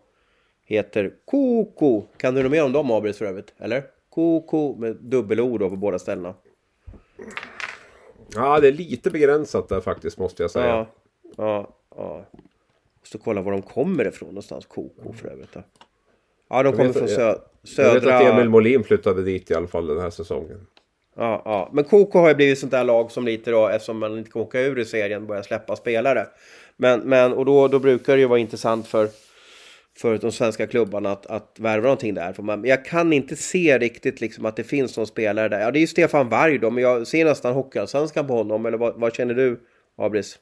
[0.66, 2.04] heter Koko.
[2.18, 3.54] Kan du något mer om dem, Abris, för övrigt?
[3.58, 3.84] Eller?
[4.10, 6.34] Koko med dubbel-O då på båda ställena.
[8.36, 10.68] ja, det är lite begränsat där faktiskt måste jag säga.
[10.68, 10.88] Ja,
[11.38, 12.26] ja, ja.
[13.00, 15.54] Måste kolla var de kommer ifrån någonstans, Koko för övrigt.
[15.54, 15.64] Då.
[16.50, 17.34] Ja, de kommer vet- från sö Jag
[17.94, 18.18] vet södra...
[18.18, 20.68] att Emil Molin flyttade dit i alla fall den här säsongen.
[21.16, 21.70] Ja, ja.
[21.74, 24.42] Men Koko har ju blivit sånt där lag som lite då, eftersom man inte kan
[24.42, 26.28] åka ur i serien, börjar släppa spelare.
[26.78, 29.10] Men, men och då, då brukar det ju vara intressant för,
[29.98, 32.34] för de svenska klubbarna att, att värva någonting där.
[32.34, 35.60] För man, jag kan inte se riktigt liksom att det finns någon spelare där.
[35.60, 38.66] Ja, det är ju Stefan Warg då, men jag ser nästan Hockeyallsvenskan på honom.
[38.66, 39.60] Eller vad, vad känner du,
[39.98, 40.40] Abris?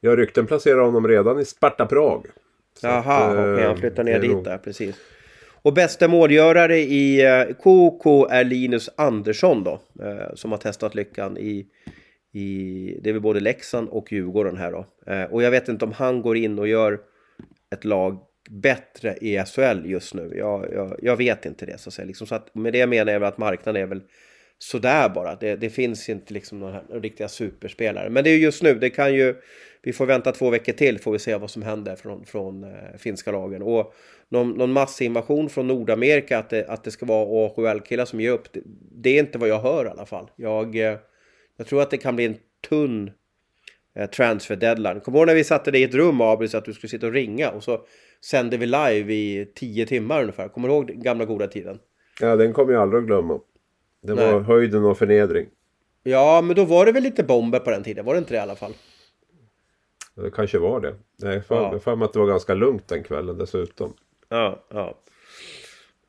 [0.00, 2.26] Ja, rykten placerar honom redan i Sparta Prag.
[2.82, 4.96] Jaha, eh, okej, han flyttar ner är dit där, precis.
[5.64, 11.38] Och bästa målgörare i eh, KK är Linus Andersson då, eh, som har testat lyckan
[11.38, 11.66] i,
[12.32, 14.86] i, det är väl både Leksand och Djurgården här då.
[15.12, 17.00] Eh, och jag vet inte om han går in och gör
[17.74, 18.18] ett lag
[18.50, 20.32] bättre i SHL just nu.
[20.36, 22.06] Jag, jag, jag vet inte det så att säga.
[22.06, 24.02] Liksom, så att, med det menar jag väl att marknaden är väl
[24.58, 25.34] sådär bara.
[25.34, 28.10] Det, det finns inte liksom några några riktiga superspelare.
[28.10, 29.34] Men det är just nu, det kan ju...
[29.84, 32.70] Vi får vänta två veckor till får vi se vad som händer från, från eh,
[32.98, 33.62] finska lagen.
[33.62, 33.94] Och
[34.28, 38.52] någon, någon massinvasion från Nordamerika, att det, att det ska vara AHL-killar som ger upp,
[38.52, 38.60] det,
[38.92, 40.30] det är inte vad jag hör i alla fall.
[40.36, 40.96] Jag, eh,
[41.56, 42.36] jag tror att det kan bli en
[42.68, 43.10] tunn
[43.96, 45.00] eh, transfer deadline.
[45.00, 47.06] Kommer du ihåg när vi satte dig i ett rum, Abris, att du skulle sitta
[47.06, 47.80] och ringa och så
[48.24, 50.48] sände vi live i tio timmar ungefär.
[50.48, 51.78] Kommer du ihåg den gamla goda tiden?
[52.20, 53.40] Ja, den kommer jag aldrig att glömma.
[54.02, 54.42] Det var Nej.
[54.42, 55.46] höjden av förnedring.
[56.02, 58.38] Ja, men då var det väl lite bomber på den tiden, var det inte det
[58.38, 58.72] i alla fall?
[60.14, 60.94] Det kanske var det.
[61.16, 61.78] Nej, för, Ja.
[61.78, 63.92] för mig att det var ganska lugnt den kvällen dessutom.
[64.28, 64.98] Ja, ja.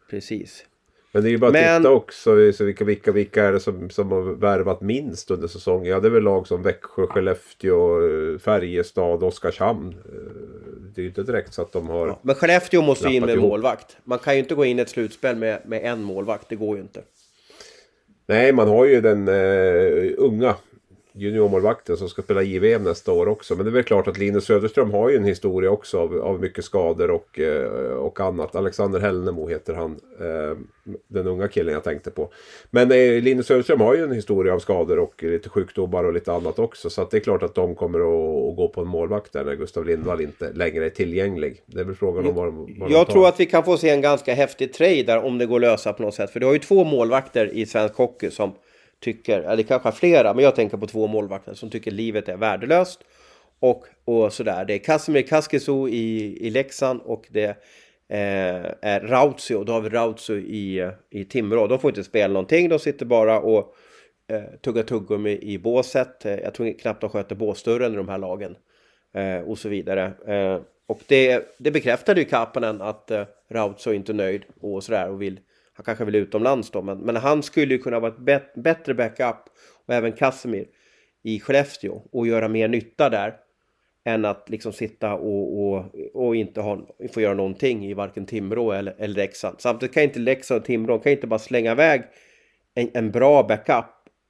[0.10, 0.66] Precis.
[1.12, 3.60] Men det är ju bara att Men- titta också så vilka, vilka, vilka är det
[3.60, 5.86] som, som har värvat minst under säsongen.
[5.92, 8.00] Ja det är väl lag som Växjö, Skellefteå,
[8.40, 9.90] Färjestad, Oskarshamn.
[9.90, 10.32] Eh,
[10.96, 12.08] Det är ju inte direkt så att de har...
[12.08, 13.50] Ja, men Skellefteå måste ju in med ihop.
[13.50, 13.98] målvakt.
[14.04, 16.76] Man kan ju inte gå in i ett slutspel med, med en målvakt, det går
[16.78, 17.02] ju inte.
[18.28, 20.56] Nej man har ju den eh, unga
[21.18, 23.56] juniormålvakten som ska spela JVM nästa år också.
[23.56, 26.40] Men det är väl klart att Linus Söderström har ju en historia också av, av
[26.40, 28.56] mycket skador och, eh, och annat.
[28.56, 30.00] Alexander Hellnemo heter han.
[30.20, 30.58] Eh,
[31.08, 32.30] den unga killen jag tänkte på.
[32.72, 36.34] Men eh, Linus Söderström har ju en historia av skador och lite sjukdomar och lite
[36.34, 36.90] annat också.
[36.90, 39.56] Så det är klart att de kommer att, att gå på en målvakt där när
[39.56, 41.62] Gustav Lindvall inte längre är tillgänglig.
[41.66, 43.78] Det är väl frågan om vad, de- vad de Jag tror att vi kan få
[43.78, 46.30] se en ganska häftig trade där om det går att lösa på något sätt.
[46.32, 48.52] För du har ju två målvakter i svensk hockey som
[49.00, 53.00] tycker, eller kanske flera, men jag tänker på två målvakter som tycker livet är värdelöst.
[53.60, 54.66] Och, och sådär.
[54.66, 57.50] Det är Kasimir Kaskiso i, i Leksand och det
[58.10, 59.64] eh, är Rautio.
[59.64, 61.68] Då har vi Rautio i, i Timrå.
[61.68, 62.70] De får inte spela någonting.
[62.70, 63.76] De sitter bara och
[64.32, 66.26] eh, tuggar tuggummi i båset.
[66.26, 68.56] Eh, jag tror knappt de sköter båsdörren i de här lagen.
[69.14, 70.14] Eh, och så vidare.
[70.28, 75.10] Eh, och det, det bekräftade ju Kapanen att eh, Rautio inte är nöjd och sådär
[75.10, 75.40] och vill
[75.76, 78.94] han kanske vill utomlands då, men, men han skulle ju kunna vara ett bet, bättre
[78.94, 79.38] backup
[79.86, 80.68] och även Casemir
[81.24, 83.36] i Skellefteå och göra mer nytta där
[84.06, 88.72] än att liksom sitta och, och, och inte ha, få göra någonting i varken Timrå
[88.72, 89.56] eller, eller Leksand.
[89.62, 92.04] Samtidigt kan inte Leksand och Timrå kan inte bara slänga iväg
[92.76, 93.86] en, en bra backup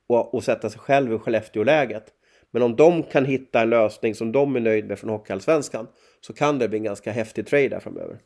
[0.07, 2.03] och, och sätta sig själv i Skellefteå-läget.
[2.51, 5.87] Men om de kan hitta en lösning som de är nöjd med från Hockeyallsvenskan
[6.21, 8.17] så kan det bli en ganska häftig trade där framöver.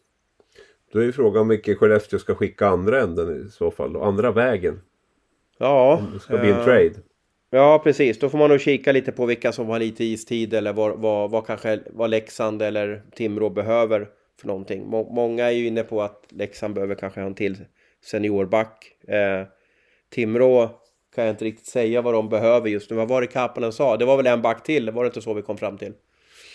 [0.91, 3.95] Då är ju frågan om vilken Skellefteå ska skicka andra änden i så fall.
[3.95, 4.81] Och andra vägen.
[5.57, 6.93] Ja, Om det ska bli en eh, trade.
[7.49, 8.19] Ja, precis.
[8.19, 11.31] Då får man nog kika lite på vilka som har lite istid eller vad, vad,
[11.31, 14.07] vad kanske vad Leksand eller Timrå behöver
[14.39, 14.87] för någonting.
[14.87, 17.57] Må, många är ju inne på att Leksand behöver kanske ha en till
[18.03, 18.95] seniorback.
[19.07, 19.47] Eh,
[20.09, 20.69] Timrå
[21.15, 22.95] kan jag inte riktigt säga vad de behöver just nu.
[22.95, 23.97] Vad var det Kapanen sa?
[23.97, 24.91] Det var väl en back till?
[24.91, 25.93] Var det inte så vi kom fram till?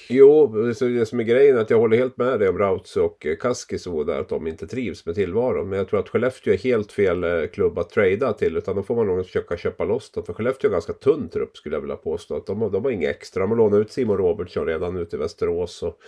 [0.09, 2.59] Jo, det så det som är grejen är att jag håller helt med dig om
[2.59, 5.69] Rauts och eh, Kaskiso där att de inte trivs med tillvaron.
[5.69, 8.57] Men jag tror att Skellefteå är helt fel eh, klubb att trada till.
[8.57, 10.25] Utan då får man nog försöka köpa loss dem.
[10.25, 12.37] För Skellefteå är ganska tunn trupp skulle jag vilja påstå.
[12.37, 13.41] Att de, har- de har inga extra.
[13.43, 15.83] De har lånat ut Simon Robertsson redan ute i Västerås.
[15.83, 15.99] Och,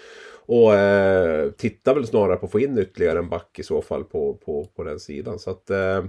[0.47, 4.05] och eh, tittar väl snarare på att få in ytterligare en back i så fall
[4.05, 5.39] på, på, på den sidan.
[5.39, 6.05] Så att eh,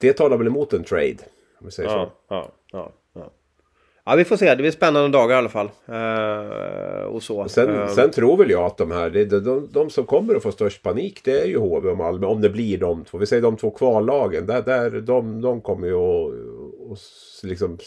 [0.00, 1.16] det talar väl emot en trade.
[1.60, 1.94] Om vi säger så.
[1.94, 2.92] Ja, ja, ja, ja.
[4.08, 4.50] Ja, vi får se.
[4.50, 5.70] Det blir spännande dagar i alla fall.
[5.86, 7.48] Eh, och så.
[7.48, 10.42] Sen, Eh, sen tror väl jag att de här, de, de, de som kommer att
[10.42, 12.26] få störst panik det är ju HV och Malmö.
[12.26, 13.18] Om det blir de två.
[13.18, 14.46] Vi säger de två kvallagen.
[14.46, 17.00] Där, där, de, de kommer ju att,
[17.42, 17.78] liksom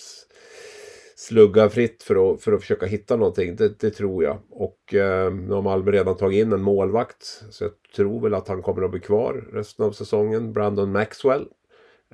[1.15, 3.55] slugga fritt för att, för att försöka hitta någonting.
[3.55, 4.37] Det, det tror jag.
[4.51, 7.43] Och eh, nu har Malmö redan tagit in en målvakt.
[7.49, 10.53] Så jag tror väl att han kommer att bli kvar resten av säsongen.
[10.53, 11.45] Brandon Maxwell.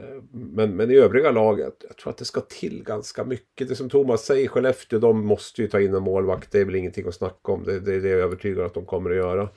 [0.01, 3.69] Eh, men, men i övriga laget, jag tror att det ska till ganska mycket.
[3.69, 6.51] Det som Thomas säger, Skellefteå, de måste ju ta in en målvakt.
[6.51, 7.63] Det är väl ingenting att snacka om.
[7.63, 9.49] Det, det, det är jag övertygad att de kommer att göra.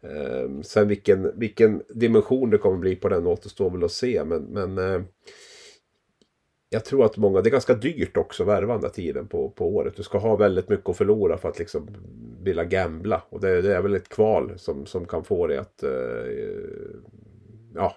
[0.00, 4.24] Eh, sen vilken, vilken dimension det kommer bli på den återstår väl att se.
[4.24, 5.02] Men, men eh,
[6.68, 9.50] jag tror att många, det är ganska dyrt också att värva den där tiden på,
[9.50, 9.96] på året.
[9.96, 11.88] Du ska ha väldigt mycket att förlora för att liksom
[12.42, 13.22] vilja gambla.
[13.28, 15.90] Och det, det är väl ett kval som, som kan få dig att eh,
[17.74, 17.96] ja,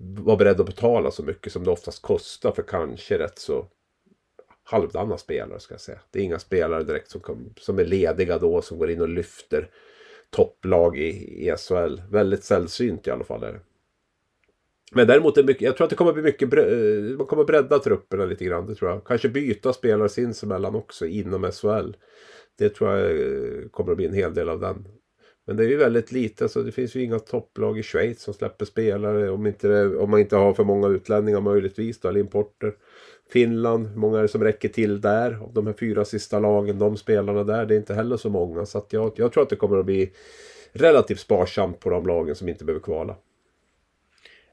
[0.00, 3.66] vara beredd att betala så mycket som det oftast kostar för kanske rätt så
[4.62, 6.00] halvdana spelare ska jag säga.
[6.10, 9.08] Det är inga spelare direkt som, kom, som är lediga då som går in och
[9.08, 9.70] lyfter
[10.30, 11.08] topplag i,
[11.48, 12.00] i SHL.
[12.10, 13.42] Väldigt sällsynt i alla fall.
[13.42, 13.60] Är det.
[14.92, 17.78] Men däremot är mycket, jag tror att det kommer bli mycket, eh, man kommer bredda
[17.78, 18.66] trupperna lite grann.
[18.66, 19.04] Det tror jag.
[19.04, 21.92] Kanske byta spelare sinsemellan också inom SHL.
[22.58, 24.88] Det tror jag eh, kommer att bli en hel del av den.
[25.50, 28.34] Men det är ju väldigt lite, så det finns ju inga topplag i Schweiz som
[28.34, 32.20] släpper spelare om, inte det, om man inte har för många utlänningar möjligtvis då, eller
[32.20, 32.72] importer.
[33.30, 35.42] Finland, hur många är det som räcker till där?
[35.42, 38.66] Av de här fyra sista lagen, de spelarna där, det är inte heller så många.
[38.66, 40.12] Så att jag, jag tror att det kommer att bli
[40.72, 43.16] relativt sparsamt på de lagen som inte behöver kvala.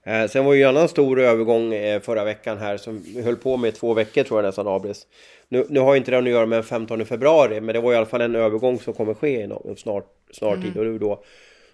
[0.08, 3.36] Eh, sen var ju en annan stor övergång eh, förra veckan här som vi höll
[3.36, 5.08] på med två veckor tror jag nästan avbröts.
[5.50, 7.96] Nu, nu har inte det att göra med den 15 februari men det var i
[7.96, 10.78] alla fall en övergång som kommer ske i nå- snart, snart tid.
[10.78, 11.24] Och det är då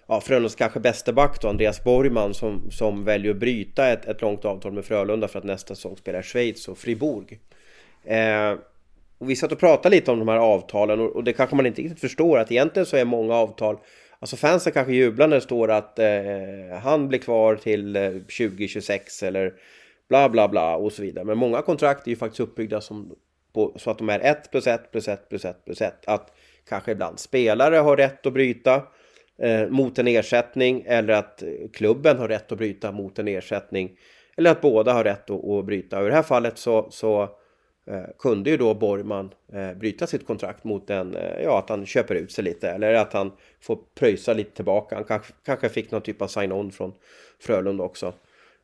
[0.07, 4.21] ja, Frölundas kanske bästa back då, Andreas Borgman som, som väljer att bryta ett, ett
[4.21, 7.39] långt avtal med Frölunda för att nästa säsong spela i Schweiz och Fribourg.
[8.03, 8.53] Eh,
[9.17, 11.65] och vi satt och pratade lite om de här avtalen och, och det kanske man
[11.65, 13.77] inte riktigt förstår att egentligen så är många avtal
[14.24, 19.24] Alltså fansen kanske jublar när det står att eh, han blir kvar till eh, 2026
[19.24, 19.53] eller
[20.09, 21.26] bla bla bla och så vidare.
[21.26, 23.15] Men många kontrakt är ju faktiskt uppbyggda som,
[23.53, 25.93] på, så att de är 1 plus 1 plus 1 plus 1 plus 1.
[26.07, 26.34] Att
[26.69, 28.84] kanske ibland spelare har rätt att bryta
[29.39, 31.43] eh, mot en ersättning eller att
[31.74, 33.97] klubben har rätt att bryta mot en ersättning.
[34.38, 35.99] Eller att båda har rätt att, att bryta.
[35.99, 37.30] Och I det här fallet så, så eh,
[37.86, 41.86] Eh, kunde ju då Borgman eh, bryta sitt kontrakt mot en, eh, ja att han
[41.86, 43.31] köper ut sig lite eller att han
[43.61, 44.95] får pröjsa lite tillbaka.
[44.95, 46.93] Han kanske, kanske fick någon typ av sign-on från
[47.39, 48.13] Frölunda också.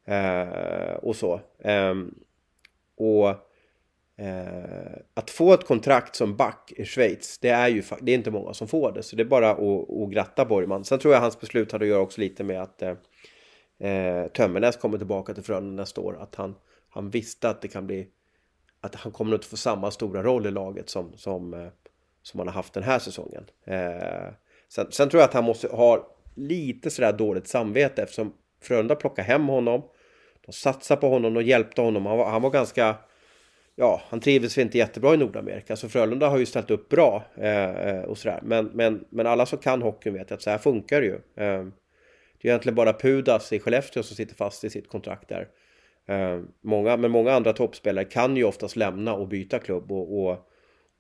[0.06, 1.42] Eh, och så.
[1.60, 1.96] Eh,
[2.98, 3.30] och
[4.18, 8.32] eh, att få ett kontrakt som back i Schweiz, det är ju det är inte
[8.32, 9.04] många som får det.
[9.04, 10.86] Så det är bara att, att gratta Borgman.
[10.86, 14.98] Sen tror jag hans beslut hade att göra också lite med att eh, Tömmernes kommer
[14.98, 16.18] tillbaka till Frölunda nästa år.
[16.22, 16.56] Att han,
[16.90, 18.08] han visste att det kan bli
[18.82, 21.68] att han kommer inte få samma stora roll i laget som, som, eh,
[22.22, 23.46] som han har haft den här säsongen.
[23.66, 24.34] Eh,
[24.70, 29.28] sen, sen tror jag att han måste ha lite sådär dåligt samvete eftersom Frölunda plockade
[29.28, 29.84] hem honom.
[30.46, 32.06] De satsade på honom och hjälpte honom.
[32.06, 32.96] Han var, han var ganska...
[33.76, 35.76] Ja, han trivdes inte jättebra i Nordamerika.
[35.76, 38.40] Så Frölunda har ju ställt upp bra eh, eh och sådär.
[38.44, 41.16] Men, men, men alla som kan hockeyn vet att så här funkar det ju.
[41.16, 41.66] Eh,
[42.42, 45.48] det är egentligen bara Pudas i Skellefteå som sitter fast i sitt kontrakt där.
[46.10, 50.38] Eh, många, men många andra toppspelare kan ju oftast lämna och byta klubb och, och,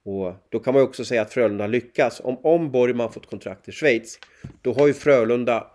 [0.05, 2.21] och då kan man ju också säga att Frölunda lyckas.
[2.23, 4.19] Om, om Borgman fått kontrakt i Schweiz,
[4.61, 5.67] då har ju Frölunda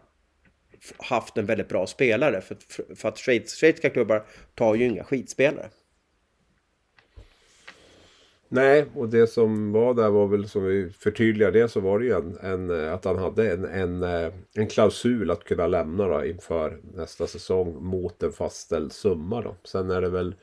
[0.97, 2.41] haft en väldigt bra spelare.
[2.41, 4.25] För, att- för att Schweiz, schweiziska klubbar
[4.55, 5.69] tar ju inga skitspelare.
[8.55, 12.05] Nej, och det som var där var väl som vi förtydligade det så var det
[12.05, 16.09] ju en, en, eh, att han hade en, en, eh, en klausul att kunna lämna
[16.09, 19.41] då inför nästa säsong mot en fastställd summa.
[19.43, 19.57] Då.
[19.65, 20.35] Sen är det väl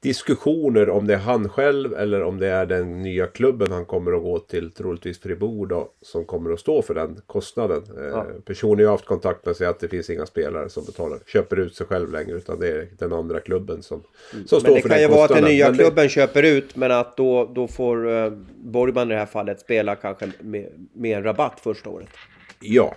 [0.00, 4.12] diskussioner om det är han själv eller om det är den nya klubben han kommer
[4.12, 7.82] att gå till, troligtvis Fribourg då, som kommer att stå för den kostnaden.
[7.96, 8.02] Ja.
[8.18, 11.18] Eh, personen jag har haft kontakt med säger att det finns inga spelare som betalar,
[11.26, 14.02] köper ut sig själv längre utan det är den andra klubben som,
[14.46, 15.54] som står Men det för kan den ju vara att den kostnaden.
[15.56, 19.18] nya Men det- klubben köper ut men att då, då får uh, Borgman i det
[19.18, 22.08] här fallet spela kanske med, med en rabatt första året.
[22.60, 22.96] Ja.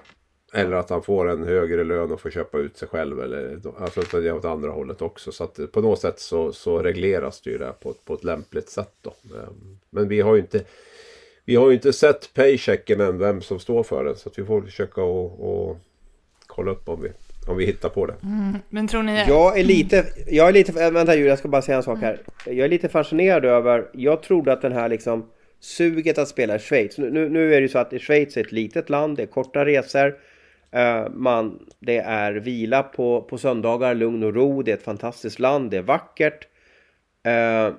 [0.54, 3.22] Eller att han får en högre lön och får köpa ut sig själv.
[3.22, 5.32] Eller, alltså att det är åt andra hållet också.
[5.32, 8.24] Så att på något sätt så, så regleras det ju där på, ett- på ett
[8.24, 8.92] lämpligt sätt.
[9.02, 9.10] Då.
[9.10, 10.62] Ehm, Men vi har ju inte
[11.46, 14.16] vi har ju inte sett paychecken än, vem som står för den.
[14.16, 15.78] Så att vi får försöka och, och
[16.48, 17.10] kolla upp om vi,
[17.48, 18.16] om vi hittar på det.
[18.70, 19.26] Men tror ni...
[19.28, 22.00] Jag är lite, jag är lite, äh, vänta Julia, jag ska bara säga en sak
[22.00, 22.22] här.
[22.46, 25.30] Jag är lite fascinerad över, jag trodde att den här liksom
[25.60, 26.98] suget att spela i Schweiz.
[26.98, 29.28] Nu, nu, nu är det ju så att Schweiz är ett litet land, det är
[29.28, 30.16] korta resor.
[30.72, 35.40] Eh, man, det är vila på, på söndagar, lugn och ro, det är ett fantastiskt
[35.40, 36.48] land, det är vackert.
[37.24, 37.74] Eh,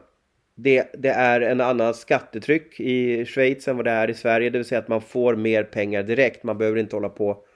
[0.54, 4.58] det, det är en annan skattetryck i Schweiz än vad det är i Sverige, det
[4.58, 6.42] vill säga att man får mer pengar direkt.
[6.42, 7.46] Man behöver inte hålla på och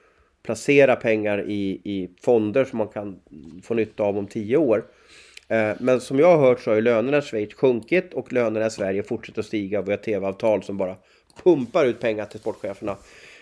[0.43, 3.21] placera pengar i, i fonder som man kan
[3.63, 4.85] få nytta av om tio år.
[5.49, 8.67] Eh, men som jag har hört så har ju lönerna i Schweiz sjunkit och lönerna
[8.67, 9.83] i Sverige fortsätter att stiga.
[9.83, 10.97] Vi har tv-avtal som bara
[11.45, 12.97] pumpar ut pengar till sportcheferna.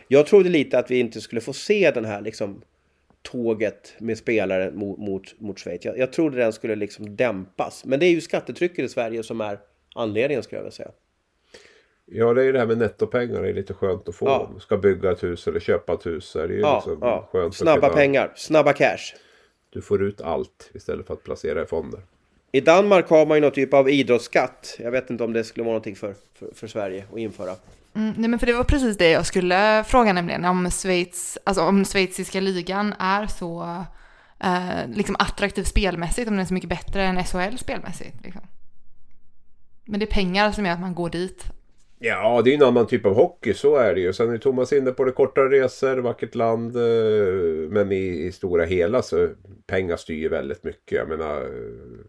[0.09, 2.63] Jag trodde lite att vi inte skulle få se den här liksom
[3.23, 5.85] tåget med spelare mot, mot, mot Schweiz.
[5.85, 7.85] Jag, jag trodde den skulle liksom dämpas.
[7.85, 9.59] Men det är ju skattetrycket i Sverige som är
[9.95, 10.91] anledningen skulle jag vilja säga.
[12.07, 13.43] Ja, det är ju det här med nettopengar.
[13.43, 14.27] Det är lite skönt att få.
[14.27, 14.39] Ja.
[14.55, 16.25] Om ska bygga ett hus eller köpa ett hus.
[16.25, 17.29] Så är det ju Ja, liksom ja.
[17.33, 19.15] skönt Snabba kunna- pengar, snabba cash.
[19.71, 22.01] Du får ut allt istället för att placera i fonder.
[22.53, 24.77] I Danmark har man ju någon typ av idrottsskatt.
[24.79, 27.53] Jag vet inte om det skulle vara någonting för, för, för Sverige att införa.
[27.95, 31.63] Mm, nej men för det var precis det jag skulle fråga nämligen, om Schweiz, alltså
[31.63, 33.85] om schweiziska ligan är så
[34.41, 38.17] eh, liksom attraktiv spelmässigt, om den är så mycket bättre än SHL spelmässigt.
[38.25, 38.43] Liksom.
[39.85, 41.45] Men det är pengar som gör att man går dit.
[41.99, 44.13] Ja, det är en annan typ av hockey, så är det ju.
[44.13, 46.77] Sen är Thomas inne på det korta resor, vackert land.
[46.77, 49.29] eh, Men i, i stora hela så
[49.67, 50.99] pengar styr ju väldigt mycket.
[50.99, 52.05] Jag menar, eh,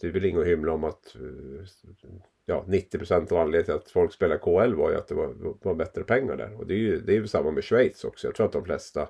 [0.00, 1.66] det är väl inget att hymla om att eh,
[2.46, 5.74] ja, 90% av anledningen till att folk spelar KL var ju att det var, var
[5.74, 6.60] bättre pengar där.
[6.60, 8.26] Och det är ju det är ju samma med Schweiz också.
[8.26, 9.08] Jag tror att de flesta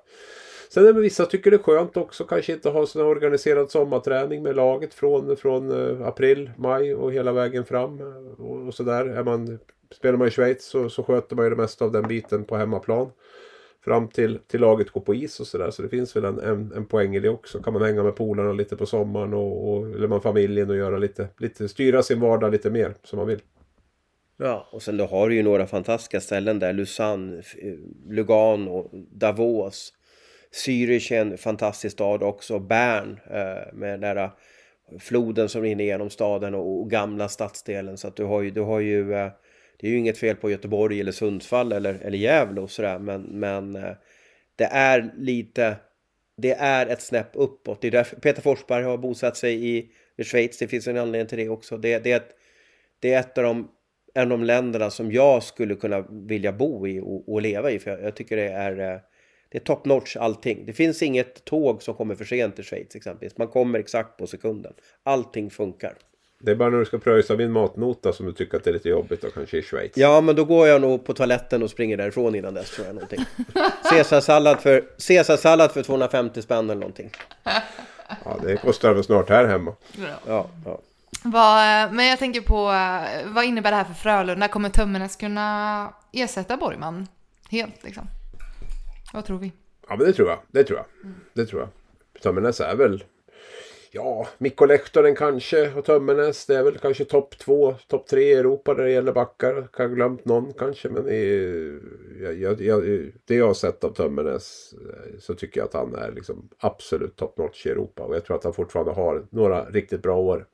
[0.72, 3.70] Sen är det vissa tycker det är skönt också kanske inte ha sån här organiserad
[3.70, 8.01] sommarträning med laget från, från eh, april, maj och hela vägen fram.
[8.39, 9.07] Och, och sådär.
[9.07, 9.59] Är man,
[9.91, 12.57] spelar man i Schweiz så, så sköter man ju det mesta av den biten på
[12.57, 13.11] hemmaplan.
[13.85, 15.70] Fram till, till laget går på is och sådär.
[15.70, 17.62] Så det finns väl en, en, en poäng i det också.
[17.62, 20.99] Kan man hänga med polarna lite på sommaren och, och eller med familjen och göra
[20.99, 23.41] lite, lite, styra sin vardag lite mer som man vill.
[24.37, 26.72] Ja, och sen då har du ju några fantastiska ställen där.
[26.72, 27.74] Lausanne, eh,
[28.09, 29.93] Lugano, Davos.
[30.53, 32.59] Zürich är en fantastisk stad också.
[32.59, 34.30] Bern eh, med den där
[34.99, 37.99] floden som rinner genom staden och, och gamla stadsdelen.
[37.99, 39.30] Så att du har ju, du har ju eh,
[39.83, 42.99] det är ju inget fel på Göteborg eller Sundsvall eller, eller Gävle och sådär.
[42.99, 43.93] Men, men eh,
[44.57, 45.76] det är lite,
[46.37, 47.80] det är ett snäpp uppåt.
[47.80, 50.59] Det är därför Peter Forsberg har bosatt sig i, i Schweiz.
[50.59, 51.76] Det finns en anledning till det också.
[51.76, 52.37] Det, det, är, ett,
[53.01, 53.68] det är ett av de
[54.14, 57.78] en av de länderna som jag skulle kunna vilja bo i och, och leva i.
[57.78, 59.01] För jag, jag tycker det är, eh,
[59.49, 60.66] det är top notch allting.
[60.66, 63.39] Det finns inget tåg som kommer för sent till Schweiz exempelvis.
[63.39, 64.72] Man kommer exakt på sekunden.
[65.03, 65.95] Allting funkar.
[66.45, 68.74] Det är bara när du ska pröjsa min matnota som du tycker att det är
[68.74, 69.93] lite jobbigt och kanske i Schweiz.
[69.95, 72.95] Ja, men då går jag nog på toaletten och springer därifrån innan dess tror jag
[72.95, 73.24] någonting.
[73.90, 77.11] Caesarsallad för, Caesarsallad för 250 spänn eller någonting.
[78.24, 79.74] Ja, det kostar väl snart här hemma.
[80.26, 80.80] Ja, ja.
[81.24, 82.64] Vad, men jag tänker på,
[83.34, 84.49] vad innebär det här för Frölunda?
[84.49, 87.07] Kommer Tömmernes kunna ersätta Borgman
[87.51, 88.07] helt liksom?
[89.12, 89.53] Vad tror vi?
[89.88, 90.38] Ja, men det tror jag.
[90.51, 90.86] Det tror jag.
[91.32, 91.68] Det tror jag.
[92.22, 93.05] Tömmernes är väl...
[93.95, 96.47] Ja, Mikko Lehtonen kanske och Tömmernes.
[96.47, 99.68] Det är väl kanske topp två, topp tre i Europa när det gäller backar.
[99.72, 100.88] Kan ha glömt någon kanske.
[100.88, 101.80] Men i,
[102.22, 102.82] jag, jag,
[103.24, 107.16] det jag har sett av Tömmernes eh, så tycker jag att han är liksom absolut
[107.16, 108.03] top notch i Europa.
[108.03, 110.47] Och jag tror att han fortfarande har några riktigt bra år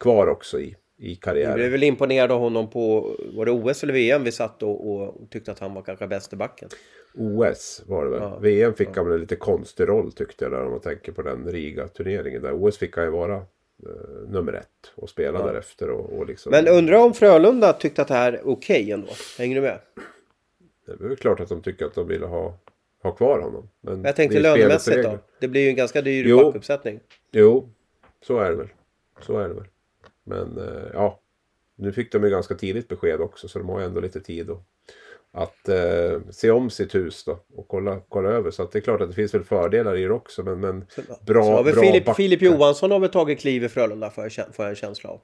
[0.00, 1.54] kvar också i, i karriären.
[1.54, 5.30] blev väl imponerad av honom på, var det OS eller VM vi satt och, och
[5.30, 6.68] tyckte att han var kanske bäst i backen.
[7.14, 8.20] OS var det väl.
[8.22, 8.38] Ja.
[8.38, 11.46] VM fick han väl en lite konstig roll tyckte jag om man tänker på den
[11.52, 12.42] Riga-turneringen.
[12.42, 13.42] Där OS fick han ju vara eh,
[14.28, 15.46] nummer ett och spela Ja.
[15.46, 15.90] därefter.
[15.90, 19.08] Och, och liksom, Men undrar om Frölunda tyckte att det här är okej ändå?
[19.38, 19.78] Hänger du med?
[20.86, 22.58] Det är väl klart att de tycker att de ville ha,
[23.02, 23.68] ha kvar honom.
[23.80, 25.18] Men Jag tänkte lönemässigt då.
[25.40, 27.00] Det blir ju en ganska dyr backuppsättning.
[27.32, 27.68] Jo,
[28.26, 28.68] så är det väl.
[29.20, 29.64] Så är det väl.
[30.24, 31.20] Men eh, ja,
[31.76, 34.50] Nu fick de ju ganska tidigt besked också så de har ju ändå lite tid
[34.50, 34.62] att,
[35.32, 38.50] att eh, se om sitt hus då och kolla, kolla över.
[38.50, 40.42] Så det är klart att det finns väl fördelar i det också.
[40.42, 40.86] Men, men
[41.26, 42.14] bra, Så har vi bra Filip, backar.
[42.14, 45.20] Filip Johansson har väl tagit kliv i Frölunda får jag en känsla av.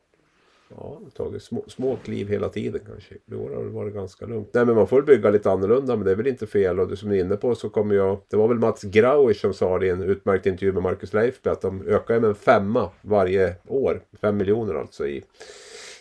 [0.76, 3.14] Ja, det har tagit små, små kliv hela tiden kanske.
[3.26, 4.48] I år har det varit ganska lugnt.
[4.52, 6.80] Nej men man får bygga lite annorlunda men det är väl inte fel.
[6.80, 8.18] Och det som ni är inne på så kommer jag...
[8.28, 11.50] Det var väl Mats Grauer som sa det i en utmärkt intervju med Marcus Leifby
[11.50, 14.02] att de ökar ju med en femma varje år.
[14.20, 15.24] Fem miljoner alltså i,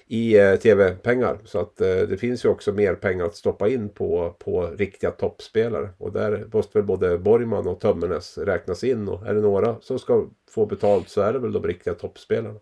[0.08, 1.38] i eh, tv-pengar.
[1.44, 5.12] Så att eh, det finns ju också mer pengar att stoppa in på, på riktiga
[5.12, 5.90] toppspelare.
[5.98, 9.08] Och där måste väl både Borgman och Tömmernes räknas in.
[9.08, 12.60] Och är det några som ska få betalt så är det väl de riktiga toppspelarna.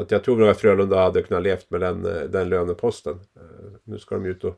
[0.00, 3.12] Att jag tror nog att Frölunda hade kunnat levt med den, eh, den löneposten.
[3.12, 3.42] Eh,
[3.84, 4.54] nu ska de ut och,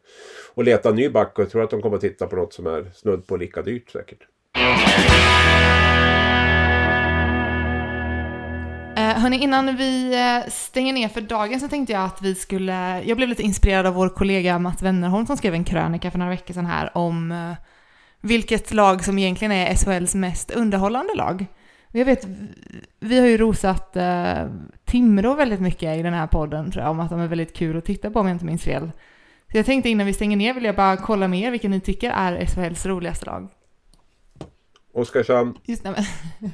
[0.55, 2.66] och leta ny back och jag tror att de kommer att titta på något som
[2.66, 4.18] är snudd på lika dyrt säkert.
[8.97, 13.03] Eh, hörni, innan vi eh, stänger ner för dagen så tänkte jag att vi skulle...
[13.03, 16.30] Jag blev lite inspirerad av vår kollega Mats Wennerholm som skrev en krönika för några
[16.30, 17.55] veckor sedan här om
[18.20, 21.47] vilket lag som egentligen är SHLs mest underhållande lag.
[21.95, 22.26] Jag vet,
[23.01, 24.47] vi har ju rosat eh,
[24.84, 27.76] Timrå väldigt mycket i den här podden tror jag, om att de är väldigt kul
[27.76, 28.90] att titta på om jag inte minns fel.
[29.51, 31.80] Så jag tänkte innan vi stänger ner vill jag bara kolla med er vilken ni
[31.80, 33.49] tycker är SHLs roligaste lag.
[34.95, 35.95] Oskarshamn, Just nej,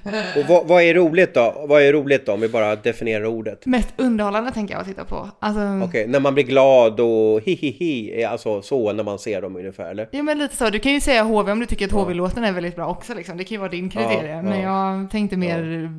[0.02, 1.64] men Och vad, vad är roligt då?
[1.68, 3.66] Vad är roligt då om vi bara definierar ordet?
[3.66, 5.28] mest underhållande tänker jag att titta på.
[5.38, 9.18] Alltså, Okej, när man blir glad och hi hi hi, är alltså så när man
[9.18, 10.08] ser dem ungefär eller?
[10.12, 12.52] Jo men lite så, du kan ju säga HV om du tycker att HV-låten är
[12.52, 13.36] väldigt bra också liksom.
[13.36, 14.36] Det kan ju vara din kriterie.
[14.36, 15.00] Ja, Men ja.
[15.00, 15.90] jag tänkte mer,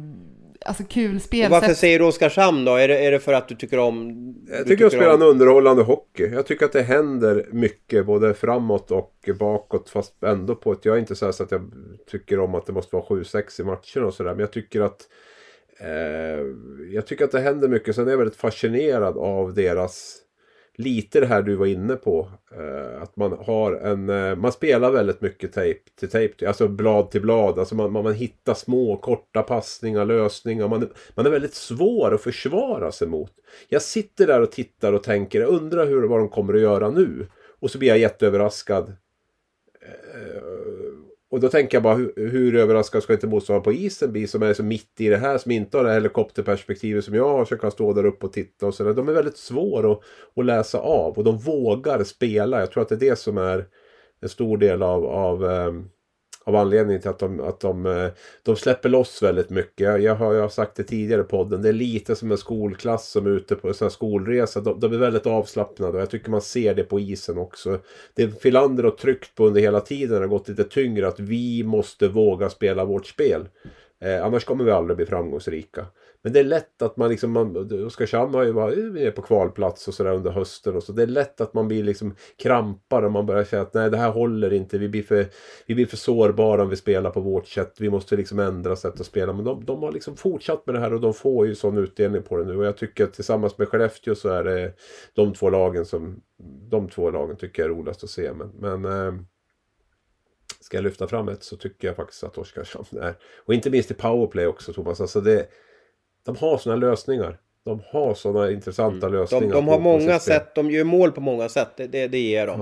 [0.66, 1.52] alltså kul Och spelsätt.
[1.52, 2.76] varför säger du Oskarshamn då?
[2.76, 4.10] Är det, är det för att du tycker om...
[4.50, 6.28] Jag du tycker de spelar en om- underhållande hockey.
[6.34, 9.90] Jag tycker att det händer mycket både framåt och bakåt.
[9.90, 10.86] Fast ändå på ett...
[10.86, 11.72] Jag är inte så, här så att jag
[12.12, 14.32] tycker om att det måste vara 7-6 i matcherna och sådär.
[14.32, 15.02] Men jag tycker att...
[15.80, 16.46] Eh,
[16.94, 17.96] jag tycker att det händer mycket.
[17.96, 20.16] Sen är jag väldigt fascinerad av deras...
[20.84, 22.30] Lite det här du var inne på.
[22.58, 24.10] Eh, att man har en...
[24.10, 26.48] Eh, man spelar väldigt mycket tape till tape.
[26.48, 27.60] Alltså blad till blad.
[27.60, 30.68] Alltså man, man, man hittar små korta passningar, lösningar.
[30.68, 33.32] Man, är- man är väldigt svår att försvara sig mot.
[33.70, 36.90] Jag sitter där och tittar och tänker, jag undrar hur, vad de kommer att göra
[36.90, 37.28] nu.
[37.60, 38.90] Och så blir jag jätteöverraskad.
[39.82, 40.42] Eh,
[41.32, 44.44] och då tänker jag bara, hur, hur överraskad ska inte motståndaren på isen bli som
[44.44, 47.46] är så mitt i det här, som inte har det här helikopterperspektivet som jag har,
[47.46, 48.94] så jag kan stå där uppe och titta och sådär.
[48.94, 50.02] De är väldigt svåra att,
[50.36, 52.60] att läsa av och de vågar spela.
[52.60, 53.66] Jag tror att det är det som är
[54.22, 55.90] en stor del av, av ehm,
[56.50, 58.08] av anledningen till att de, att de, eh,
[58.44, 60.04] de släpper loss väldigt mycket.
[60.04, 61.62] Jag, har, jag har sagt det tidigare i podden.
[61.62, 64.62] Det är lite som en skolklass som är ute på en sån här skolresa.
[64.62, 67.80] De, de är väldigt avslappnade och jag tycker man ser det på isen också.
[68.14, 72.08] Det Filander har tryckt på under hela tiden har gått lite tyngre att vi måste
[72.08, 73.48] våga spela vårt spel.
[74.02, 75.86] Eh, annars kommer vi aldrig bli framgångsrika.
[76.22, 79.94] Men det är lätt att man liksom, man, Oskarshamn har ju varit på kvalplats och
[79.94, 80.92] sådär under hösten och så.
[80.92, 83.98] Det är lätt att man blir liksom krampar och man börjar känna att nej det
[83.98, 84.78] här håller inte.
[84.78, 85.26] Vi blir för,
[85.66, 87.76] vi blir för sårbara om vi spelar på vårt sätt.
[87.80, 89.34] Vi måste liksom ändra sätt att spela.
[89.34, 92.24] Men de, de har liksom fortsatt med det här och de får ju sån utdelning
[92.24, 92.58] på det nu.
[92.58, 94.74] Och jag tycker att tillsammans med Skellefteå så är det
[95.14, 96.22] de två lagen som,
[96.70, 98.34] de två lagen tycker jag är roligast att se.
[98.34, 99.22] Men, men eh,
[100.62, 103.16] Ska jag lyfta fram ett så tycker jag faktiskt att Oskarshamn är.
[103.46, 105.02] Och inte minst i powerplay också Thomas.
[105.02, 105.48] Alltså det,
[106.26, 107.38] de har sådana lösningar.
[107.66, 109.44] De har sådana intressanta lösningar.
[109.44, 109.54] Mm.
[109.56, 112.20] De, de på- har många sätt, de gör mål på många sätt, det, det, det
[112.20, 112.62] ger de.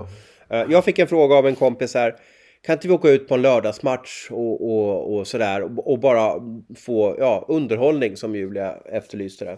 [0.49, 2.15] Eh, Jag fick en fråga av en kompis här.
[2.61, 6.33] Kan inte vi åka ut på en lördagsmatch och, och, och sådär och, bara
[6.77, 9.57] få ja, underhållning som Julia efterlyste det.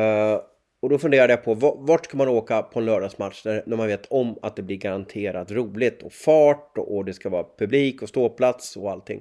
[0.00, 0.40] Eh,
[0.82, 3.76] och då funderade jag på va- vart ska man åka på en lördagsmatch när, när
[3.76, 7.44] man vet om att det blir garanterat roligt och fart och, och det ska vara
[7.58, 9.20] publik och ståplats och allting.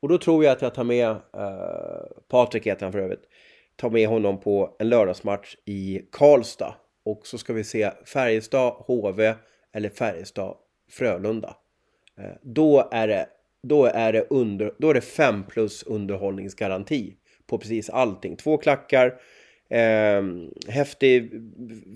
[0.00, 1.16] Och då tror jag att jag tar med eh,
[2.28, 3.24] Patrik heter han för övrigt.
[3.76, 6.74] Tar med honom på en lördagsmatch i Karlstad.
[7.04, 9.34] Och så ska vi se Färjestad, HV
[9.72, 10.56] eller Färjestad,
[10.90, 11.56] Frölunda.
[12.18, 13.26] Eh, då är det,
[13.62, 17.14] då är det, under, då är det 5 plus underhållningsgaranti
[17.46, 18.36] på precis allting.
[18.36, 19.14] Två klackar,
[19.68, 20.22] eh,
[20.68, 21.30] häftig,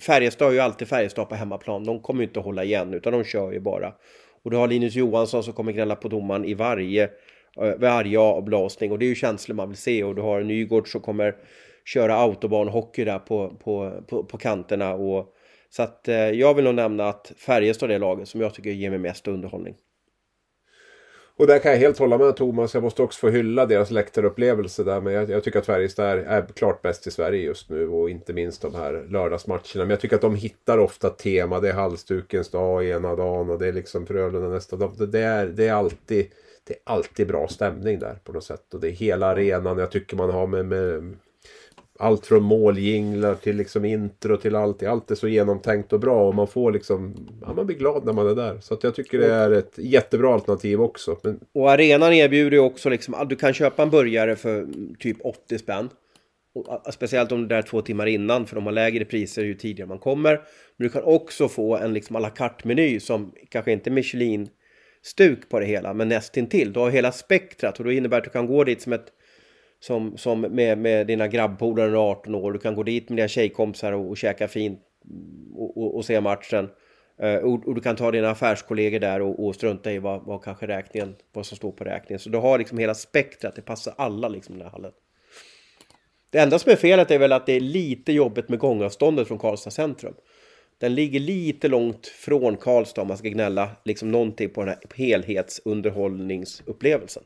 [0.02, 1.84] Färjestad är ju alltid Färjestad på hemmaplan.
[1.84, 3.92] De kommer ju inte att hålla igen utan de kör ju bara.
[4.42, 7.10] Och du har Linus Johansson som kommer gnälla på domaren i varje,
[7.60, 10.92] eh, varje avblåsning och det är ju känslor man vill se och du har Nygård
[10.92, 11.36] som kommer
[11.84, 15.34] köra autobahnhockey där på, på, på, på kanterna och
[15.70, 18.70] så att eh, jag vill nog nämna att Färjestad är det laget som jag tycker
[18.70, 19.74] ger mig mest underhållning.
[21.40, 22.74] Och där kan jag helt hålla med Thomas.
[22.74, 25.00] Jag måste också få hylla deras läktarupplevelse där.
[25.00, 27.88] Men jag, jag tycker att Färjestad är, är klart bäst i Sverige just nu.
[27.88, 29.60] Och inte minst de här lördagsmatcherna.
[29.74, 31.60] Men jag tycker att de hittar ofta tema.
[31.60, 34.94] Det är halsdukens dag ena dagen och det är liksom Frölunda nästa dag.
[34.98, 36.26] Det, det, är, det, är alltid,
[36.70, 38.74] det är alltid bra stämning där på något sätt.
[38.74, 39.78] Och det är hela arenan.
[39.78, 41.16] Jag tycker man har med, med
[41.98, 44.82] allt från måljinglar till liksom intro till allt.
[44.82, 47.14] Allt är så genomtänkt och bra och man får liksom,
[47.46, 48.58] ja man blir glad när man är där.
[48.60, 51.16] Så att jag tycker det är ett jättebra alternativ också.
[51.22, 54.66] Men Och arenan erbjuder ju också liksom att du kan köpa en burgare för
[54.98, 55.88] typ 80 spänn.
[56.54, 59.44] Och, a- speciellt om du är där två timmar innan för de har lägre priser
[59.44, 60.32] ju tidigare man kommer.
[60.76, 63.92] Men du kan också få en liksom à la carte-meny som kanske inte är
[65.02, 66.72] stuk på det hela, men nästintill.
[66.72, 69.12] Du har hela spektrat och då innebär att du kan gå dit som ett
[69.80, 72.52] som, som med, med dina grabbpolare när du är 18 år.
[72.52, 74.80] Du kan gå dit med dina tjejkompisar och, och käka fint
[75.54, 76.68] och, och, och se matchen.
[77.22, 80.44] Uh, och, och du kan ta dina affärskollegor där och, och strunta i vad, vad
[80.44, 82.18] kanske räkningen, vad som står på räkningen.
[82.18, 84.92] Så du har liksom hela spektrat, det passar alla liksom i den här hallen.
[86.30, 89.38] Det enda som är felet är väl att det är lite jobbigt med gångavståndet från
[89.38, 90.14] Karlstad centrum.
[90.80, 94.78] Den ligger lite långt från Karlstad om man ska gnälla liksom någonting på den här
[94.94, 97.22] helhetsunderhållningsupplevelsen.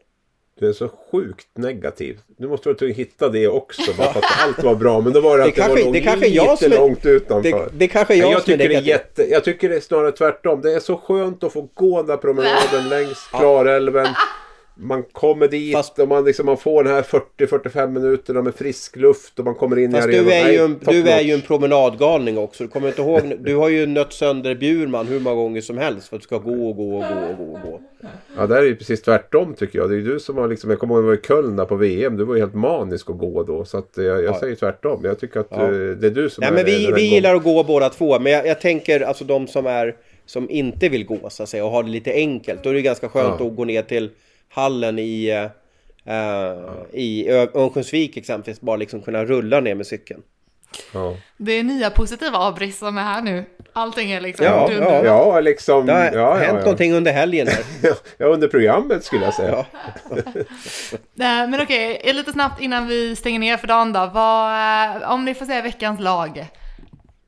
[0.60, 2.18] du är så sjukt negativ.
[2.38, 3.92] Nu måste du hitta det också.
[3.98, 5.00] Bara för att allt var bra.
[5.00, 6.72] Men då var det, Det att det, kanske- var nog det kanske lite jag som
[6.72, 7.50] är- långt utanför.
[7.50, 8.88] Det, det kanske jag, jag, som är tycker det är negativ.
[8.88, 10.60] jätte, jag tycker det är snarare tvärtom.
[10.60, 14.06] Det är så skönt att få gå den där promenaden längs Klarälven.
[14.76, 18.96] Man kommer dit Fast- och man, liksom, man får den här 40-45 minuterna med frisk
[18.96, 20.24] luft och man kommer in i arenan.
[20.24, 22.64] du är, ju en, du är ju en promenadgalning också.
[22.64, 26.08] Du kommer inte ihåg, du har ju nött sönder Bjurman hur många gånger som helst
[26.08, 27.80] för att du ska gå och gå och gå och gå och gå.
[28.36, 29.88] Ja, där är ju precis tvärtom tycker jag.
[29.90, 31.56] Det är ju du som har liksom, jag kommer ihåg när jag var i Köln
[31.56, 32.16] där på VM.
[32.16, 33.64] Du var ju helt manisk att gå då.
[33.64, 34.40] Så att eh, jag, jag Ja.
[34.40, 35.00] säger tvärtom.
[35.04, 35.62] Jag tycker att Ja.
[35.64, 38.18] eh, det är du som Nej är men vi, vi gillar att gå båda två.
[38.18, 39.94] Men jag, jag tänker alltså de som är
[40.26, 42.62] som inte vill gå så att säga och har det lite enkelt.
[42.62, 43.46] Då är det ganska skönt Ja.
[43.46, 44.10] att gå ner till
[44.54, 45.26] hallen i,
[46.04, 46.58] eh, eh,
[46.92, 48.60] i Ö- Örnsköldsvik exempelvis.
[48.60, 50.22] Bara liksom kunna rulla ner med cykeln.
[50.92, 51.16] Ja.
[51.36, 53.44] Det är nya positiva avbrist som är här nu.
[53.72, 55.04] Allting är liksom Ja, dunder.
[55.04, 55.86] Ja, liksom.
[55.86, 56.60] Det har ja, ja, hänt ja.
[56.64, 57.64] någonting under helgen här.
[58.18, 59.50] ja, under programmet skulle jag säga.
[59.50, 59.66] Ja.
[61.14, 64.10] Nej, Men okej, eh, lite snabbt innan vi stänger ner för dagen då.
[64.14, 64.52] Vad,
[65.02, 66.46] eh, om ni får säga veckans lag.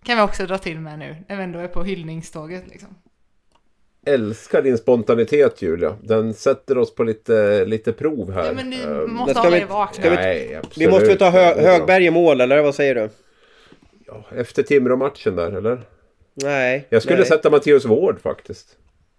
[0.04, 2.88] Kan vi också dra till med nu, när vi ändå är på hyllningståget liksom.
[4.06, 5.96] Älskar din spontanitet Julia.
[6.02, 8.46] Den sätter oss på lite, lite prov här.
[8.46, 10.10] Ja, men ni Ehm, måste ska hålla vi- er vakna.
[10.10, 10.78] vi- Nej, absolut.
[10.78, 11.54] Vi måste väl ta hö.
[11.60, 13.08] Högberg i mål eller vad säger du?
[14.06, 15.80] Ja, efter Timrå-matchen där, eller?
[16.34, 16.86] Nej.
[16.88, 17.26] Jag skulle nej.
[17.26, 18.76] sätta Matteus Wård faktiskt.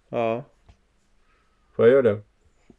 [0.08, 0.44] Ja.
[1.76, 2.20] Får jag göra det?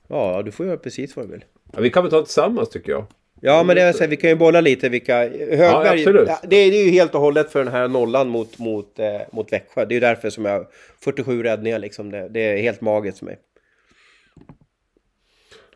[0.07, 1.45] ja, du får göra precis vad du vill.
[1.74, 3.05] Ja, vi kan väl ta tillsammans tycker jag.
[3.41, 5.17] Ja, men det är så här, vi kan ju bolla lite vilka...
[5.17, 9.21] Högberg, ja, det är ju helt och hållet för den här nollan mot, mot, eh,
[9.31, 9.85] mot Växjö.
[9.85, 10.65] Det är ju därför som jag...
[11.03, 13.39] 47 räddningar liksom, det, det är helt magiskt för mig.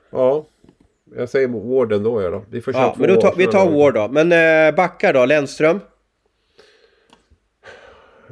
[0.09, 0.45] Ja,
[1.16, 2.45] jag säger Wård ändå jag då.
[2.49, 3.70] Vi får Ja, men då tar, vi tar.
[3.72, 4.07] Ward då.
[4.07, 5.80] Men eh, backar då, Lennström?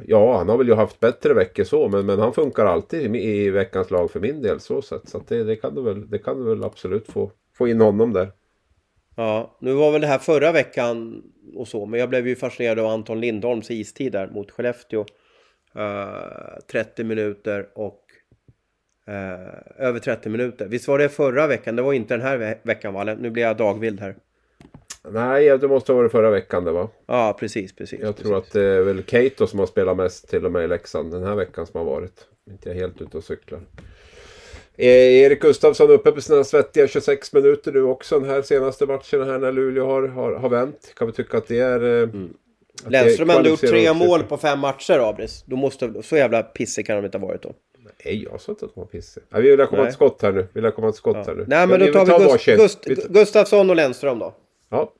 [0.06, 3.18] Ja, han har väl ju haft bättre veckor så, men, men han funkar alltid i,
[3.18, 4.60] i veckans lag för min del.
[4.60, 5.02] Så, sätt.
[5.04, 8.12] så det, det, kan du väl, det kan du väl absolut få, få in honom
[8.12, 8.30] där.
[9.16, 11.22] Ja, nu var väl det här förra veckan
[11.54, 15.04] och så, men jag blev ju fascinerad av Anton Lindholms istid där mot Skellefteå.
[15.74, 18.04] Eh, 30 minuter och
[19.06, 20.66] eh, över 30 minuter.
[20.66, 21.76] Visst var det förra veckan?
[21.76, 23.04] Det var inte den här ve- veckan va?
[23.04, 24.16] Nu blir jag dagvild här.
[25.10, 26.88] Nej, det måste ha varit förra veckan det va?
[27.06, 28.00] Ja, precis, precis.
[28.00, 28.26] Jag precis.
[28.26, 31.12] tror att det är väl Cato som har spelat mest till och med i Leksand
[31.12, 32.26] den här veckan som har varit.
[32.50, 33.60] Inte jag helt ute och cyklar.
[34.76, 34.86] Eh,
[35.22, 39.38] Erik Gustafsson uppe på sina svettiga 26 minuter nu också den här senaste matchen här
[39.38, 40.92] när Luleå har, har, har vänt.
[40.96, 42.02] Kan vi tycka att det är...
[42.02, 42.10] eh, att
[42.90, 45.44] det är Lennström har ändå gjort tre mål på fem matcher, Abris.
[45.46, 47.52] Då måste, så jävla pissig kan de inte ha varit då.
[48.04, 49.24] Nej, jag sa inte att de var pissiga.
[49.28, 50.46] Nej, vi vill komma till skott här nu.
[50.52, 51.44] Vi vill komma till skott här nu.
[51.48, 52.56] Nej, men då vi tar vi Gust, varsin.
[52.56, 54.34] Gust, Vi Gustafsson och Lennström då.
[54.70, 54.92] Ja.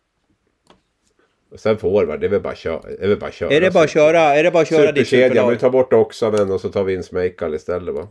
[1.53, 2.81] Och sen forward, det är väl bara att köra.
[2.83, 3.51] Det är väl bara att köra.
[3.51, 5.51] Är det bara att köra, är det bara att köra Superkedjan, superlag?
[5.51, 8.09] vi tar bort Oksanen och så tar vi in Smejkal istället va?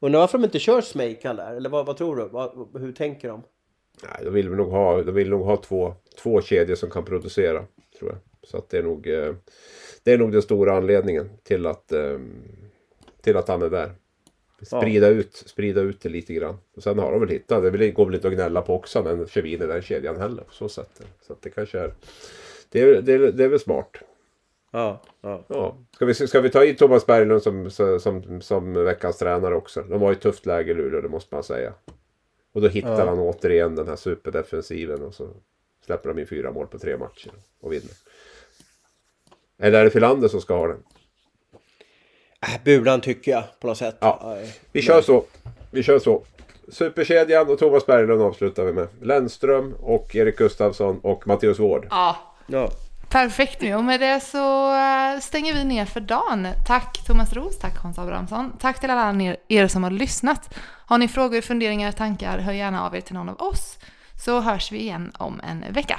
[0.00, 1.54] Undrar varför de inte kör Smejkal där?
[1.54, 2.24] Eller vad, vad tror du?
[2.28, 3.42] Vad, hur tänker de?
[4.02, 7.04] Nej, de vill vi nog ha, de vill nog ha två, två kedjor som kan
[7.04, 7.64] producera.
[7.98, 8.18] Tror jag.
[8.42, 9.34] Så att det är nog, eh,
[10.02, 12.18] det är nog den stora anledningen till att, eh,
[13.22, 13.92] till att han är där.
[14.62, 16.56] Sprida, ut, sprida ut det lite grann.
[16.76, 19.26] Och sen har de väl hittat, det vill- går väl inte att gnälla på också
[19.42, 20.42] vi in i den kedjan heller.
[20.42, 21.02] På så sätt.
[21.20, 21.94] Så att det kanske är,
[22.70, 23.96] det är, det är, det är väl smart.
[24.70, 25.44] Ja, ja.
[25.48, 25.76] Ja.
[25.94, 29.82] Ska, vi, ska vi ta in Thomas Berglund som, som, som veckans tränare också?
[29.82, 31.72] De var i ett tufft läge i Luleå, det måste man säga.
[32.52, 33.06] Och då hittar Ja.
[33.08, 35.28] han återigen den här superdefensiven och så
[35.86, 37.90] släpper de in fyra mål på tre matcher och vinner.
[39.58, 40.82] Eller är det Filander som ska ha den?
[42.42, 43.96] Äh, Bulan tycker jag på något sätt.
[44.00, 44.38] Ja.
[44.72, 45.24] Vi kör så.
[45.70, 46.22] Vi kör så.
[46.68, 48.88] Superkedjan och Thomas Berglund avslutar vi med.
[49.02, 51.86] Lennström och Erik Gustafsson och Matteus Wård.
[51.90, 52.16] Ja,
[52.46, 52.70] Ja.
[53.10, 56.48] Perfekt nu och med det så eh, stänger vi ner för dagen.
[56.66, 60.54] Tack Thomas Ros, tack Hans Abrahamsson, tack till alla er som har lyssnat.
[60.86, 63.78] Har ni frågor, funderingar, tankar, hör gärna av er till någon av oss
[64.16, 65.98] så hörs vi igen om en vecka.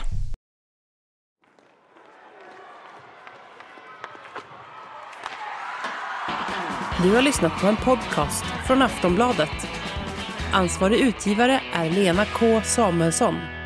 [7.04, 9.68] Du har lyssnat på en podcast från Aftonbladet.
[10.54, 13.59] Ansvarig utgivare är Lena K Samuelsson.